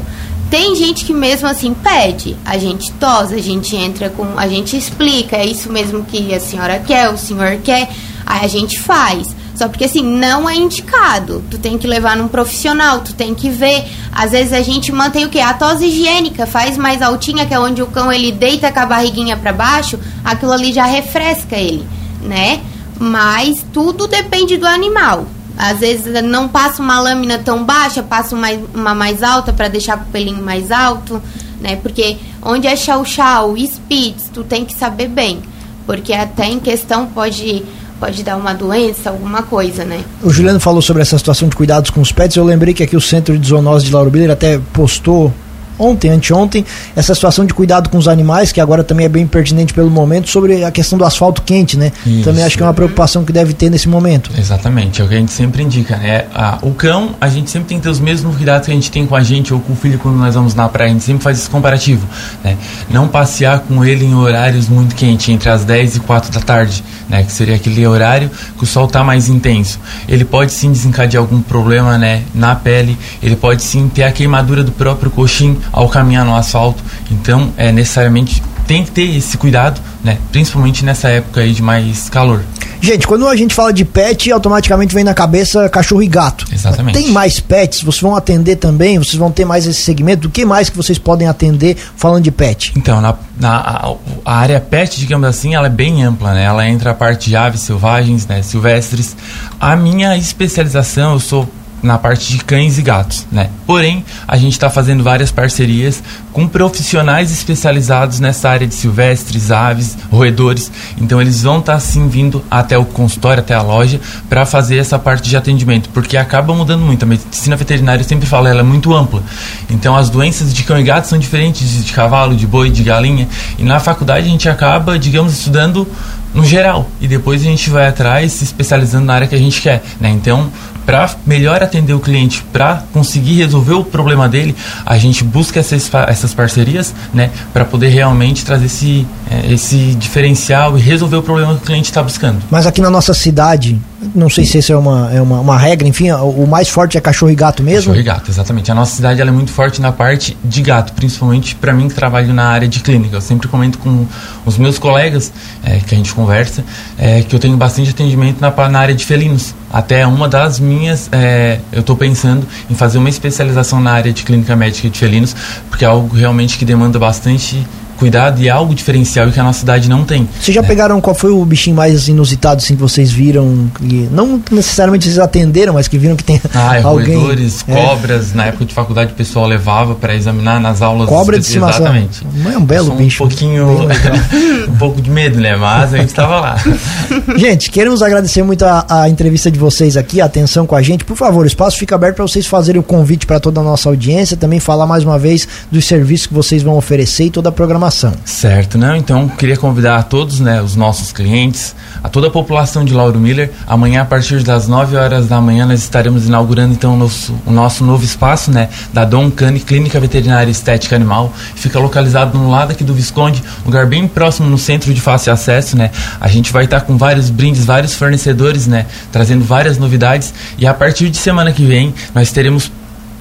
Tem 0.50 0.75
gente 0.75 1.05
que 1.05 1.13
mesmo 1.13 1.48
assim 1.48 1.74
pede, 1.74 2.36
a 2.45 2.57
gente 2.57 2.91
tosa, 2.93 3.36
a 3.36 3.41
gente 3.41 3.75
entra 3.75 4.10
com, 4.10 4.38
a 4.38 4.48
gente 4.48 4.77
explica, 4.77 5.38
é 5.38 5.45
isso 5.45 5.72
mesmo 5.72 6.05
que 6.05 6.34
a 6.34 6.39
senhora 6.39 6.79
quer, 6.79 7.10
o 7.10 7.17
senhor 7.17 7.57
quer, 7.63 7.89
aí 8.25 8.45
a 8.45 8.48
gente 8.48 8.79
faz. 8.79 9.36
Só 9.55 9.67
porque 9.67 9.86
assim, 9.86 10.03
não 10.03 10.50
é 10.50 10.55
indicado. 10.55 11.43
Tu 11.50 11.57
tem 11.57 11.77
que 11.77 11.88
levar 11.88 12.17
num 12.17 12.27
profissional, 12.27 13.00
tu 13.00 13.13
tem 13.13 13.34
que 13.34 13.50
ver. 13.50 13.86
Às 14.12 14.31
vezes 14.31 14.51
a 14.51 14.62
gente 14.62 14.91
mantém 14.91 15.25
o 15.25 15.29
quê? 15.29 15.39
A 15.39 15.53
tosse 15.53 15.86
higiênica, 15.86 16.45
faz 16.45 16.77
mais 16.77 17.01
altinha, 17.01 17.45
que 17.45 17.53
é 17.53 17.60
onde 17.60 17.81
o 17.81 17.88
cão 17.88 18.12
ele 18.12 18.31
deita 18.31 18.72
com 18.72 18.79
a 18.79 18.86
barriguinha 18.86 19.38
para 19.38 19.53
baixo, 19.53 19.98
aquilo 20.24 20.51
ali 20.51 20.74
já 20.74 20.86
refresca 20.86 21.55
ele 21.55 21.86
né? 22.25 22.62
Mas 23.00 23.65
tudo 23.74 24.08
depende 24.08 24.58
do 24.58 24.65
animal. 24.65 25.25
Às 25.58 25.79
vezes 25.79 26.22
não 26.24 26.50
passa 26.50 26.82
uma 26.82 27.00
lâmina 27.00 27.38
tão 27.38 27.63
baixa, 27.63 28.03
passa 28.03 28.36
uma, 28.36 28.48
uma 28.74 28.94
mais 28.94 29.24
alta 29.24 29.53
para 29.53 29.70
deixar 29.70 29.98
o 29.98 30.12
pelinho 30.12 30.44
mais 30.44 30.70
alto, 30.70 31.22
né? 31.62 31.77
Porque 31.77 32.17
onde 32.41 32.67
é 32.67 32.75
chau-chau, 32.75 33.55
spitz, 33.58 34.29
tu 34.34 34.44
tem 34.44 34.65
que 34.65 34.75
saber 34.75 35.08
bem. 35.08 35.41
Porque 35.86 36.12
até 36.13 36.48
em 36.48 36.60
questão 36.60 37.08
pode 37.08 37.63
pode 38.00 38.24
dar 38.24 38.36
uma 38.36 38.53
doença, 38.53 39.10
alguma 39.10 39.44
coisa, 39.44 39.86
né? 39.86 40.03
O 40.22 40.29
Juliano 40.29 40.60
falou 40.60 40.82
sobre 40.82 41.01
essa 41.01 41.17
situação 41.17 41.48
de 41.48 41.55
cuidados 41.55 41.89
com 41.89 42.01
os 42.01 42.12
pets. 42.12 42.36
Eu 42.36 42.44
lembrei 42.44 42.74
que 42.74 42.84
aqui 42.84 42.96
o 42.96 43.01
Centro 43.01 43.38
de 43.38 43.48
Zoonose 43.48 43.86
de 43.86 43.94
Lauro 43.94 44.10
Biller 44.12 44.32
até 44.32 44.60
postou 44.74 45.34
ontem, 45.77 46.10
anteontem, 46.10 46.65
essa 46.96 47.13
situação 47.13 47.46
de 47.46 47.53
cuidado 47.53 47.89
com 47.89 47.98
os 47.98 48.08
animais, 48.08 48.51
que 48.51 48.62
agora 48.62 48.84
também 48.84 49.05
é 49.05 49.10
bem 49.10 49.25
pertinente 49.27 49.74
pelo 49.74 49.89
momento, 49.89 50.29
sobre 50.29 50.63
a 50.63 50.72
questão 50.72 50.98
do 50.98 51.05
asfalto 51.05 51.41
quente, 51.41 51.77
né? 51.77 51.91
Isso. 52.05 52.24
Também 52.24 52.44
acho 52.44 52.58
que 52.58 52.63
é 52.63 52.65
uma 52.65 52.74
preocupação 52.74 53.24
que 53.24 53.32
deve 53.32 53.53
ter 53.53 53.70
nesse 53.70 53.88
momento. 53.88 54.32
Exatamente, 54.38 55.01
é 55.01 55.05
o 55.05 55.08
que 55.08 55.15
a 55.15 55.20
gente 55.20 55.32
sempre 55.32 55.63
indica, 55.63 55.98
né? 55.98 56.25
O 56.62 56.72
cão, 56.72 57.15
a 57.20 57.27
gente 57.27 57.50
sempre 57.50 57.70
tem 57.70 57.77
que 57.77 57.84
ter 57.84 57.89
os 57.89 58.00
mesmos 58.00 58.36
cuidados 58.36 58.65
que 58.65 58.72
a 58.72 58.75
gente 58.75 58.91
tem 58.91 59.05
com 59.05 59.15
a 59.15 59.24
gente 59.24 59.53
ou 59.53 59.60
com 59.60 59.74
o 59.74 59.75
filho 59.75 60.00
quando 60.00 60.17
nós 60.17 60.36
vamos 60.36 60.55
na 60.55 60.67
praia, 60.70 60.89
a 60.89 60.94
gente 60.94 61.03
sempre 61.03 61.24
faz 61.24 61.39
esse 61.39 61.50
comparativo, 61.50 62.08
né? 62.44 62.58
Não 62.89 63.08
passear 63.08 63.60
com 63.60 63.84
ele 63.84 64.05
em 64.05 64.15
horários 64.15 64.70
muito 64.70 64.96
quentes, 64.96 65.29
entre 65.29 65.50
as 65.50 65.63
10 65.65 65.98
e 65.98 66.00
4 66.01 66.32
da 66.32 66.39
tarde, 66.39 66.84
né? 67.10 67.24
Que 67.24 67.32
seria 67.32 67.55
aquele 67.55 67.86
horário 67.86 68.29
que 68.58 68.63
o 68.63 68.67
sol 68.67 68.86
está 68.86 69.03
mais 69.03 69.29
intenso. 69.29 69.79
Ele 70.08 70.25
pode 70.25 70.51
sim 70.51 70.72
desencadear 70.72 71.22
algum 71.22 71.41
problema, 71.41 71.98
né? 71.98 72.24
Na 72.34 72.55
pele, 72.55 72.98
ele 73.22 73.36
pode 73.36 73.63
sim 73.63 73.88
ter 73.88 74.03
a 74.03 74.12
queimadura 74.12 74.63
do 74.63 74.72
próprio 74.72 75.12
coxim, 75.12 75.58
ao 75.72 75.89
caminhar 75.89 76.25
no 76.25 76.36
asfalto. 76.36 76.84
Então, 77.12 77.51
é 77.57 77.72
necessariamente 77.72 78.41
tem 78.67 78.84
que 78.84 78.91
ter 78.91 79.15
esse 79.15 79.38
cuidado, 79.38 79.79
né? 80.03 80.17
Principalmente 80.31 80.84
nessa 80.84 81.10
época 81.10 81.41
aí 81.41 81.53
de 81.53 81.62
mais 81.62 82.10
calor. 82.10 82.43
Gente, 82.81 83.07
quando 83.07 83.27
a 83.27 83.36
gente 83.36 83.53
fala 83.53 83.72
de 83.72 83.86
pet, 83.86 84.31
automaticamente 84.31 84.93
vem 84.93 85.03
na 85.03 85.13
cabeça 85.13 85.67
cachorro 85.69 86.03
e 86.03 86.07
gato. 86.07 86.45
Exatamente. 86.51 87.00
Tem 87.00 87.12
mais 87.12 87.39
pets? 87.39 87.81
Vocês 87.81 88.01
vão 88.01 88.15
atender 88.15 88.57
também? 88.57 89.00
Vocês 89.00 89.15
vão 89.15 89.31
ter 89.31 89.45
mais 89.45 89.65
esse 89.65 89.81
segmento? 89.81 90.27
O 90.27 90.31
que 90.31 90.45
mais 90.45 90.69
que 90.69 90.77
vocês 90.77 91.00
podem 91.00 91.27
atender 91.27 91.77
falando 91.95 92.24
de 92.24 92.31
pet? 92.31 92.74
Então, 92.75 93.01
na, 93.01 93.15
na 93.39 93.57
a, 93.57 93.95
a, 94.25 94.36
área 94.38 94.60
pet, 94.60 95.00
digamos 95.00 95.27
assim, 95.27 95.55
ela 95.55 95.67
é 95.67 95.69
bem 95.69 96.03
ampla, 96.03 96.34
né? 96.34 96.43
Ela 96.43 96.67
entra 96.67 96.91
a 96.91 96.93
parte 96.93 97.29
de 97.29 97.36
aves 97.36 97.62
selvagens, 97.62 98.27
né? 98.27 98.41
Silvestres. 98.41 99.15
A 99.60 99.75
minha 99.75 100.15
especialização, 100.17 101.13
eu 101.13 101.19
sou 101.19 101.50
na 101.86 101.98
parte 101.98 102.32
de 102.32 102.44
cães 102.44 102.77
e 102.77 102.82
gatos, 102.82 103.25
né? 103.32 103.50
Porém, 103.65 104.04
a 104.27 104.36
gente 104.38 104.54
está 104.54 104.70
fazendo 104.70 105.04
várias 105.04 105.32
parcerias 105.32 106.04
com 106.34 106.48
profissionais 106.48 107.32
especializados 107.32 108.20
nessa 108.20 108.50
área 108.50 108.68
de 108.68 108.74
silvestres, 108.74 109.51
aves, 109.51 109.98
roedores. 110.12 110.72
Então, 110.98 111.22
eles 111.22 111.44
vão 111.44 111.60
estar 111.60 111.74
tá, 111.74 111.80
sim 111.80 112.08
vindo 112.10 112.44
até 112.50 112.77
o 112.77 112.84
consultório, 112.84 113.42
até 113.42 113.54
a 113.54 113.62
loja, 113.62 114.01
para 114.27 114.46
fazer 114.46 114.77
essa 114.77 115.00
parte 115.00 115.30
de 115.30 115.38
atendimento, 115.38 115.89
porque 115.89 116.18
acaba 116.18 116.54
mudando 116.54 116.82
muito. 116.82 117.04
A 117.04 117.06
medicina 117.06 117.56
veterinária 117.56 118.01
eu 118.01 118.08
sempre 118.08 118.27
falo, 118.27 118.48
ela 118.48 118.60
é 118.60 118.63
muito 118.63 118.94
ampla. 118.94 119.24
Então, 119.70 119.96
as 119.96 120.10
doenças 120.10 120.54
de 120.54 120.63
cão 120.63 120.80
e 120.80 120.84
gato 120.84 121.06
são 121.08 121.18
diferentes 121.18 121.86
de 121.86 121.94
cavalo, 121.94 122.36
de 122.36 122.46
boi, 122.46 122.70
de 122.70 122.84
galinha. 122.84 123.27
E 123.58 123.63
na 123.63 123.80
faculdade 123.80 124.27
a 124.27 124.30
gente 124.30 124.50
acaba, 124.50 125.00
digamos, 125.00 125.34
estudando 125.34 125.88
no 126.36 126.44
geral 126.44 126.88
e 127.00 127.08
depois 127.08 127.42
a 127.42 127.46
gente 127.46 127.70
vai 127.70 127.88
atrás 127.88 128.34
se 128.34 128.44
especializando 128.44 129.06
na 129.06 129.13
área 129.13 129.27
que 129.27 129.34
a 129.34 129.39
gente 129.39 129.62
quer, 129.62 129.82
né? 130.00 130.10
Então, 130.10 130.51
para 130.86 131.10
melhor 131.25 131.63
atender 131.63 131.94
o 131.94 132.00
cliente, 132.00 132.44
para 132.54 132.84
conseguir 132.94 133.38
resolver 133.38 133.74
o 133.74 133.84
problema 133.84 134.30
dele, 134.30 134.56
a 134.86 134.98
gente 134.98 135.24
busca 135.24 135.60
essas, 135.60 135.89
essas 136.08 136.34
parcerias, 136.34 136.94
né, 137.13 137.32
para 137.51 137.65
poder 137.65 137.88
realmente 137.88 138.46
trazer 138.46 138.65
esse, 138.65 139.08
é, 139.32 139.51
esse 139.51 139.96
diferencial 139.96 140.77
e 140.77 140.82
resolver 140.82 141.15
o 141.15 141.24
problema 141.24 141.56
que 141.56 141.63
o 141.63 141.65
cliente 141.65 141.89
está 141.89 142.04
buscando. 142.04 142.39
Mas 142.51 142.68
aqui 142.68 142.82
na 142.82 142.92
nossa 142.92 143.13
cidade, 143.13 143.80
não 144.15 144.29
sei 144.29 144.45
se 144.45 144.57
isso 144.57 144.72
é 144.72 144.77
uma, 144.77 145.12
é 145.13 145.22
uma, 145.22 145.41
uma 145.41 145.57
regra, 145.57 145.86
enfim, 145.88 146.10
o 146.12 146.48
mais 146.48 146.69
forte 146.69 146.98
é 146.98 147.01
cachorro 147.01 147.31
e 147.31 147.36
gato 147.36 147.62
mesmo? 147.62 147.91
Cachorro 147.91 148.00
e 148.00 148.03
gato, 148.03 148.31
exatamente. 148.31 148.72
A 148.72 148.75
nossa 148.75 148.95
cidade 148.95 149.22
é 149.22 149.25
muito 149.25 149.51
forte 149.51 149.81
na 149.81 149.91
parte 149.91 150.38
de 150.43 150.62
gato, 150.62 150.93
principalmente 150.93 151.53
para 151.55 151.74
mim 151.74 151.89
que 151.89 151.93
trabalho 151.93 152.34
na 152.34 152.45
área 152.45 152.67
de 152.67 152.79
clínica. 152.79 153.17
Eu 153.17 153.22
sempre 153.22 153.48
comento 153.48 153.77
com 153.77 154.05
os 154.45 154.57
meus 154.57 154.79
colegas 154.79 155.34
é, 155.63 155.79
que 155.79 155.93
a 155.93 155.98
gente 155.98 156.13
conversa 156.13 156.63
é, 156.98 157.22
que 157.24 157.36
eu 157.36 157.39
tenho 157.39 157.57
bastante 157.57 157.89
atendimento 157.89 158.39
na, 158.39 158.69
na 158.69 158.79
área 158.79 158.95
de 158.95 159.03
felinos. 159.05 159.53
Até 159.72 160.07
uma 160.07 160.29
das 160.29 160.60
minhas, 160.60 161.10
é, 161.12 161.60
eu 161.72 161.81
estou 161.81 161.98
pensando 161.98 162.48
em 162.69 162.75
fazer 162.75 162.98
uma 162.98 163.10
especialização 163.10 163.81
na 163.81 163.91
área 163.91 164.13
de 164.13 164.24
clínica 164.24 164.55
médica 164.55 164.89
de 164.89 164.98
felinos, 164.98 165.36
porque 165.69 165.84
é 165.84 165.88
algo 165.88 166.15
realmente 166.15 166.57
que 166.57 166.63
demanda 166.63 166.98
bastante 166.98 167.65
cuidado 167.96 168.42
e 168.42 168.48
é 168.48 168.52
algo 168.52 168.74
diferencial 168.74 169.32
que 169.32 169.40
a 169.40 169.44
nossa 169.44 169.60
cidade 169.60 169.90
não 169.90 170.04
tem. 170.04 170.28
Vocês 170.40 170.54
já 170.54 170.62
né? 170.62 170.68
pegaram 170.68 171.00
qual 171.02 171.16
foi 171.16 171.32
o 171.32 171.44
bichinho 171.46 171.75
mais 171.75 172.08
inusitado 172.08 172.58
assim 172.58 172.75
que 172.75 172.82
vocês 172.82 173.12
viram? 173.12 173.70
Que 173.78 174.08
não 174.12 174.42
necessariamente 174.52 175.06
vocês 175.06 175.20
atenderam, 175.20 175.74
mas 175.74 175.88
que 175.88 175.98
viram 175.98 176.16
que 176.16 176.24
tem 176.24 176.42
ah, 176.54 176.78
é, 176.78 176.82
alguém... 176.84 177.16
roedores, 177.16 177.66
é. 177.68 177.74
cobras. 177.74 178.34
Na 178.34 178.46
época 178.46 178.66
de 178.66 178.74
faculdade 178.74 179.14
o 179.14 179.16
pessoal 179.16 179.48
levava 179.48 179.96
para 179.96 180.16
examinar 180.16 180.60
nas 180.60 180.82
aulas. 180.82 181.08
Cobra 181.08 181.40
de 181.40 181.46
estimação. 181.46 181.82
Exatamente. 181.82 182.25
Não 182.34 182.52
é 182.52 182.58
um 182.58 182.66
belo 182.66 182.92
bicho. 182.96 183.24
Um 183.24 183.28
pouquinho, 183.28 183.88
um 184.68 184.78
pouco 184.78 185.02
de 185.02 185.10
medo, 185.10 185.40
né? 185.40 185.56
Mas 185.56 185.94
a 185.94 185.98
gente 185.98 186.10
estava 186.10 186.40
lá. 186.40 186.58
Gente, 187.38 187.70
queremos 187.70 188.02
agradecer 188.02 188.44
muito 188.44 188.64
a, 188.66 188.86
a, 188.88 189.10
entrevista 189.10 189.52
de 189.52 189.60
vocês 189.60 189.98
aqui, 189.98 190.22
a 190.22 190.25
atenção 190.25 190.66
com 190.66 190.75
a 190.75 190.82
gente. 190.82 191.04
Por 191.04 191.16
favor, 191.16 191.44
o 191.44 191.48
espaço 191.48 191.78
fica 191.78 191.96
aberto 191.96 192.16
para 192.18 192.28
vocês 192.28 192.46
fazerem 192.46 192.80
o 192.80 192.84
convite 192.84 193.25
para 193.25 193.40
toda 193.40 193.60
a 193.60 193.64
nossa 193.64 193.90
audiência, 193.90 194.38
também 194.38 194.60
falar 194.60 194.86
mais 194.86 195.04
uma 195.04 195.18
vez 195.18 195.48
dos 195.72 195.86
serviços 195.86 196.28
que 196.28 196.34
vocês 196.34 196.64
vão 196.64 196.78
oferecer 196.78 197.25
e 197.25 197.30
toda 197.30 197.50
a 197.50 197.52
programação. 197.52 197.85
Certo 197.92 198.65
certo, 198.65 198.77
né? 198.77 198.96
Então, 198.98 199.27
queria 199.27 199.58
convidar 199.58 199.98
a 199.98 200.04
todos, 200.04 200.39
né, 200.39 200.62
os 200.62 200.75
nossos 200.75 201.12
clientes, 201.12 201.75
a 202.04 202.08
toda 202.08 202.27
a 202.27 202.30
população 202.30 202.86
de 202.86 202.94
Lauro 202.94 203.20
Miller. 203.20 203.51
Amanhã, 203.65 204.01
a 204.01 204.06
partir 204.06 204.44
das 204.44 204.68
9 204.68 204.96
horas 204.96 205.27
da 205.27 205.42
manhã, 205.42 205.65
nós 205.65 205.80
estaremos 205.82 206.27
inaugurando 206.27 206.74
então 206.74 206.94
o 206.94 206.98
nosso, 206.98 207.34
o 207.46 207.51
nosso 207.51 207.84
novo 207.84 208.04
espaço, 208.04 208.51
né, 208.51 208.70
da 208.94 209.04
Dom 209.04 209.32
Cane 209.32 209.60
Clínica 209.60 210.00
Veterinária 210.00 210.51
Estética 210.51 210.96
Animal. 210.96 211.34
Fica 211.56 211.80
localizado 211.80 212.38
no 212.38 212.50
lado 212.50 212.72
aqui 212.72 212.84
do 212.84 212.94
Visconde, 212.94 213.44
lugar 213.65 213.86
bem 213.88 214.08
próximo 214.08 214.50
no 214.50 214.58
centro 214.58 214.94
de 214.94 215.01
fácil 215.01 215.34
acesso, 215.34 215.75
né? 215.75 215.92
A 216.22 216.27
gente 216.27 216.54
vai 216.54 216.65
estar 216.65 216.82
com 216.82 216.98
vários 216.98 217.30
brindes, 217.30 217.65
vários 217.65 217.94
fornecedores, 217.94 218.68
né, 218.68 218.86
trazendo 219.12 219.44
várias 219.44 219.77
novidades 219.77 220.34
e 220.58 220.68
a 220.68 220.74
partir 220.74 221.10
de 221.10 221.18
semana 221.18 221.51
que 221.51 221.65
vem 221.65 221.94
nós 222.13 222.32
teremos 222.32 222.72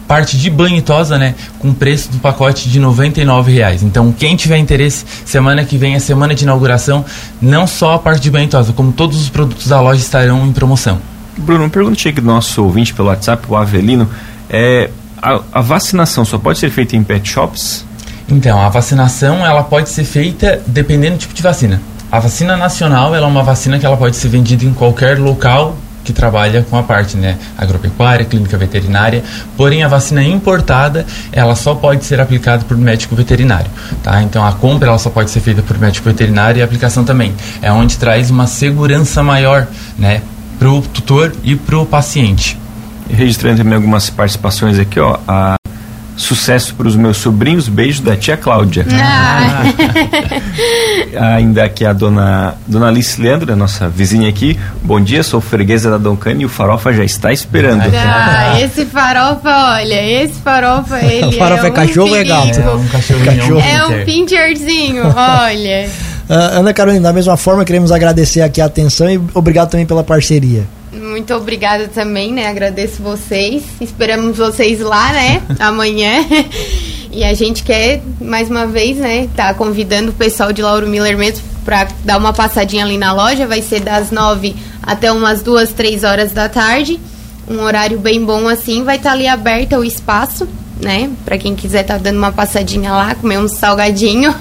parte 0.07 0.37
de 0.37 0.51
banho 0.51 0.77
e 0.77 0.83
tosa, 0.83 1.19
né, 1.19 1.35
com 1.59 1.73
preço 1.73 2.11
do 2.11 2.19
pacote 2.19 2.69
de 2.69 2.79
R$ 2.79 2.87
reais. 3.47 3.83
Então, 3.83 4.13
quem 4.13 4.37
tiver 4.37 4.59
interesse, 4.59 5.05
semana 5.25 5.65
que 5.65 5.77
vem 5.77 5.95
é 5.95 5.99
semana 5.99 6.35
de 6.35 6.45
inauguração, 6.45 7.05
não 7.41 7.67
só 7.67 7.95
a 7.95 7.99
parte 7.99 8.23
de 8.23 8.31
banho 8.31 8.45
e 8.45 8.49
tosa, 8.49 8.73
como 8.73 8.93
todos 8.93 9.21
os 9.21 9.29
produtos 9.29 9.67
da 9.67 9.81
loja 9.81 10.01
estarão 10.01 10.47
em 10.47 10.53
promoção. 10.53 10.99
Bruno, 11.37 11.65
uma 11.65 11.71
pergunta 11.71 12.09
aqui 12.09 12.21
do 12.21 12.27
nosso 12.27 12.63
ouvinte 12.63 12.95
pelo 12.95 13.09
WhatsApp, 13.09 13.45
o 13.49 13.57
Avelino, 13.57 14.09
é 14.49 14.91
a, 15.21 15.41
a 15.53 15.61
vacinação 15.61 16.25
só 16.25 16.39
pode 16.39 16.59
ser 16.59 16.71
feita 16.71 16.95
em 16.97 17.03
pet 17.03 17.29
shops? 17.29 17.85
Então, 18.29 18.61
a 18.61 18.69
vacinação 18.69 19.45
ela 19.45 19.63
pode 19.63 19.89
ser 19.89 20.05
feita 20.05 20.61
dependendo 20.67 21.17
do 21.17 21.21
tipo 21.21 21.35
de 21.35 21.43
vacina. 21.43 21.81
A 22.13 22.21
vacina 22.21 22.57
nacional 22.57 23.15
ela 23.15 23.27
é 23.27 23.29
uma 23.29 23.43
vacina 23.43 23.79
que 23.79 23.85
ela 23.85 23.97
pode 23.97 24.17
ser 24.17 24.29
vendida 24.29 24.65
em 24.65 24.73
qualquer 24.73 25.19
local 25.19 25.77
que 26.05 26.13
trabalha 26.13 26.63
com 26.69 26.77
a 26.77 26.83
parte 26.83 27.17
né, 27.17 27.39
agropecuária, 27.57 28.25
clínica 28.25 28.57
veterinária, 28.57 29.25
porém 29.57 29.83
a 29.83 29.89
vacina 29.89 30.23
importada 30.23 31.07
ela 31.33 31.57
só 31.57 31.75
pode 31.75 32.05
ser 32.05 32.21
aplicada 32.21 32.65
por 32.65 32.77
médico 32.77 33.17
veterinário, 33.17 33.71
tá? 34.03 34.23
Então 34.23 34.47
a 34.47 34.53
compra 34.53 34.89
ela 34.89 34.99
só 34.99 35.11
pode 35.11 35.31
ser 35.31 35.41
feita 35.41 35.63
por 35.63 35.79
médico 35.79 36.09
veterinário 36.09 36.59
e 36.59 36.63
a 36.63 36.65
aplicação 36.65 37.05
também 37.05 37.35
é 37.63 37.73
onde 37.73 37.97
traz 37.97 38.31
uma 38.31 38.47
segurança 38.47 39.23
maior, 39.23 39.67
né, 39.99 40.23
para 40.59 40.71
o 40.71 40.83
tutor 40.83 41.33
e 41.43 41.57
para 41.57 41.79
o 41.79 41.87
paciente. 41.87 42.59
registrando 43.11 43.59
também 43.59 43.75
algumas 43.75 44.09
participações 44.11 44.79
aqui, 44.79 44.99
ó, 44.99 45.19
a 45.29 45.57
Sucesso 46.25 46.75
para 46.75 46.89
os 46.89 46.97
meus 46.97 47.19
sobrinhos, 47.19 47.69
beijo 47.69 48.01
da 48.01 48.17
tia 48.17 48.35
Cláudia. 48.35 48.87
Ah. 48.91 49.63
Ainda 51.37 51.65
aqui 51.65 51.85
a 51.85 51.93
dona, 51.93 52.55
dona 52.67 52.89
Alice 52.89 53.21
Leandro, 53.21 53.55
nossa 53.55 53.91
vizinha 53.91 54.27
aqui. 54.27 54.59
Bom 54.83 54.99
dia, 54.99 55.23
sou 55.23 55.39
freguesa 55.39 55.91
da 55.91 55.99
Doncani 55.99 56.45
e 56.45 56.47
o 56.47 56.49
Farofa 56.49 56.95
já 56.95 57.05
está 57.05 57.31
esperando. 57.31 57.83
Ah, 57.95 58.59
esse 58.59 58.87
Farofa, 58.87 59.75
olha, 59.75 60.23
esse 60.23 60.41
Farofa, 60.41 60.99
ele 61.05 61.27
o 61.27 61.33
Farofa 61.33 61.65
é, 61.65 61.69
é 61.69 61.71
um 61.71 61.75
cachorro 61.75 62.09
ou 62.09 62.17
é 62.17 62.25
gato? 62.25 62.59
É 62.59 62.71
um 62.71 62.89
cachorrinho. 62.89 63.61
É 63.61 63.87
um 63.87 64.05
pincherzinho, 64.07 65.05
olha. 65.15 65.91
Uh, 66.27 66.59
Ana 66.59 66.73
Carolina, 66.73 67.03
da 67.03 67.13
mesma 67.13 67.37
forma, 67.37 67.67
queremos 67.67 67.93
agradecer 67.93 68.41
aqui 68.41 68.63
a 68.63 68.65
atenção 68.65 69.11
e 69.11 69.21
obrigado 69.35 69.69
também 69.69 69.85
pela 69.85 70.03
parceria. 70.03 70.65
Muito 70.95 71.35
obrigada 71.35 71.89
também, 71.89 72.33
né? 72.33 72.47
Agradeço 72.47 73.03
vocês. 73.03 73.65
Esperamos 73.81 74.37
vocês 74.37 74.81
lá, 74.81 75.13
né? 75.13 75.43
Amanhã. 75.59 76.25
E 77.11 77.23
a 77.23 77.35
gente 77.35 77.63
quer, 77.63 78.03
mais 78.21 78.51
uma 78.51 78.67
vez, 78.67 78.97
né? 78.97 79.29
Tá 79.37 79.55
convidando 79.55 80.11
o 80.11 80.15
pessoal 80.15 80.53
de 80.53 80.63
Lauro 80.63 80.87
Miller 80.87 81.17
mesmo 81.17 81.45
para 81.65 81.89
dar 82.05 82.19
uma 82.19 82.33
passadinha 82.33 82.85
ali 82.85 82.99
na 82.99 83.13
loja. 83.13 83.47
Vai 83.47 83.63
ser 83.63 83.81
das 83.81 84.11
nove 84.11 84.55
até 84.83 85.11
umas 85.13 85.43
duas, 85.43 85.73
três 85.73 86.05
horas 86.05 86.33
da 86.33 86.49
tarde. 86.49 86.99
Um 87.49 87.61
horário 87.61 87.99
bem 87.99 88.25
bom 88.25 88.49
assim. 88.49 88.85
Vai 88.85 88.97
estar 88.97 89.11
tá 89.11 89.15
ali 89.15 89.29
aberto 89.29 89.77
o 89.77 89.85
espaço, 89.85 90.49
né? 90.81 91.11
Para 91.25 91.39
quem 91.39 91.55
quiser 91.55 91.83
estar 91.83 91.95
tá 91.95 92.01
dando 92.01 92.19
uma 92.19 92.33
passadinha 92.33 92.93
lá, 92.93 93.15
comer 93.15 93.39
um 93.39 93.49
salgadinho. 93.49 94.35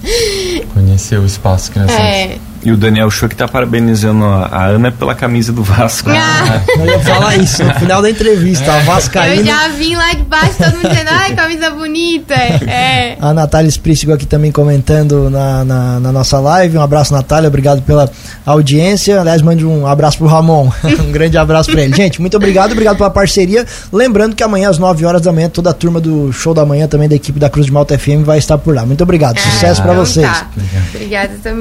Conhecer 0.74 1.18
o 1.18 1.26
espaço 1.26 1.70
que 1.70 1.78
nós 1.78 1.90
é, 1.90 2.38
e 2.62 2.70
o 2.72 2.76
Daniel 2.76 3.10
Show 3.10 3.28
que 3.28 3.36
tá 3.36 3.48
parabenizando 3.48 4.24
a 4.24 4.66
Ana 4.66 4.92
pela 4.92 5.14
camisa 5.14 5.52
do 5.52 5.62
Vasco. 5.62 6.10
Ah. 6.10 6.60
Eu 6.78 6.86
ia 6.86 7.00
falar 7.00 7.36
isso 7.36 7.64
no 7.64 7.74
final 7.74 8.02
da 8.02 8.10
entrevista. 8.10 8.72
A 8.72 8.78
Vascaína. 8.80 9.36
Eu 9.36 9.44
já 9.44 9.68
vim 9.68 9.96
lá 9.96 10.12
de 10.12 10.22
baixo, 10.22 10.54
todo 10.58 10.74
mundo 10.74 10.88
dizendo, 10.88 11.10
ai, 11.10 11.34
camisa 11.34 11.70
bonita. 11.70 12.34
É. 12.34 13.16
A 13.20 13.32
Natália 13.32 13.70
Sprícigo 13.70 14.12
aqui 14.12 14.26
também 14.26 14.52
comentando 14.52 15.30
na, 15.30 15.64
na, 15.64 16.00
na, 16.00 16.12
nossa 16.12 16.38
live. 16.38 16.76
Um 16.76 16.82
abraço, 16.82 17.12
Natália. 17.12 17.48
Obrigado 17.48 17.82
pela 17.82 18.10
audiência. 18.44 19.20
Aliás, 19.20 19.42
mande 19.42 19.64
um 19.64 19.86
abraço 19.86 20.18
pro 20.18 20.26
Ramon. 20.26 20.70
um 21.00 21.12
grande 21.12 21.38
abraço 21.38 21.70
pra 21.70 21.82
ele. 21.82 21.94
Gente, 21.94 22.20
muito 22.20 22.36
obrigado. 22.36 22.72
Obrigado 22.72 22.96
pela 22.96 23.10
parceria. 23.10 23.66
Lembrando 23.92 24.34
que 24.34 24.42
amanhã, 24.42 24.70
às 24.70 24.78
9 24.78 25.04
horas 25.04 25.22
da 25.22 25.32
manhã, 25.32 25.48
toda 25.48 25.70
a 25.70 25.74
turma 25.74 26.00
do 26.00 26.32
show 26.32 26.52
da 26.52 26.64
manhã 26.64 26.86
também 26.86 27.08
da 27.08 27.14
equipe 27.14 27.38
da 27.38 27.48
Cruz 27.48 27.66
de 27.66 27.72
Malta 27.72 27.98
FM 27.98 28.24
vai 28.24 28.38
estar 28.38 28.58
por 28.58 28.74
lá. 28.74 28.84
Muito 28.84 29.02
obrigado. 29.02 29.38
Ah, 29.38 29.50
Sucesso 29.50 29.82
para 29.82 29.92
então 29.92 30.04
vocês. 30.04 30.26
Tá. 30.26 30.48
Obrigada 30.94 31.34
também. 31.42 31.60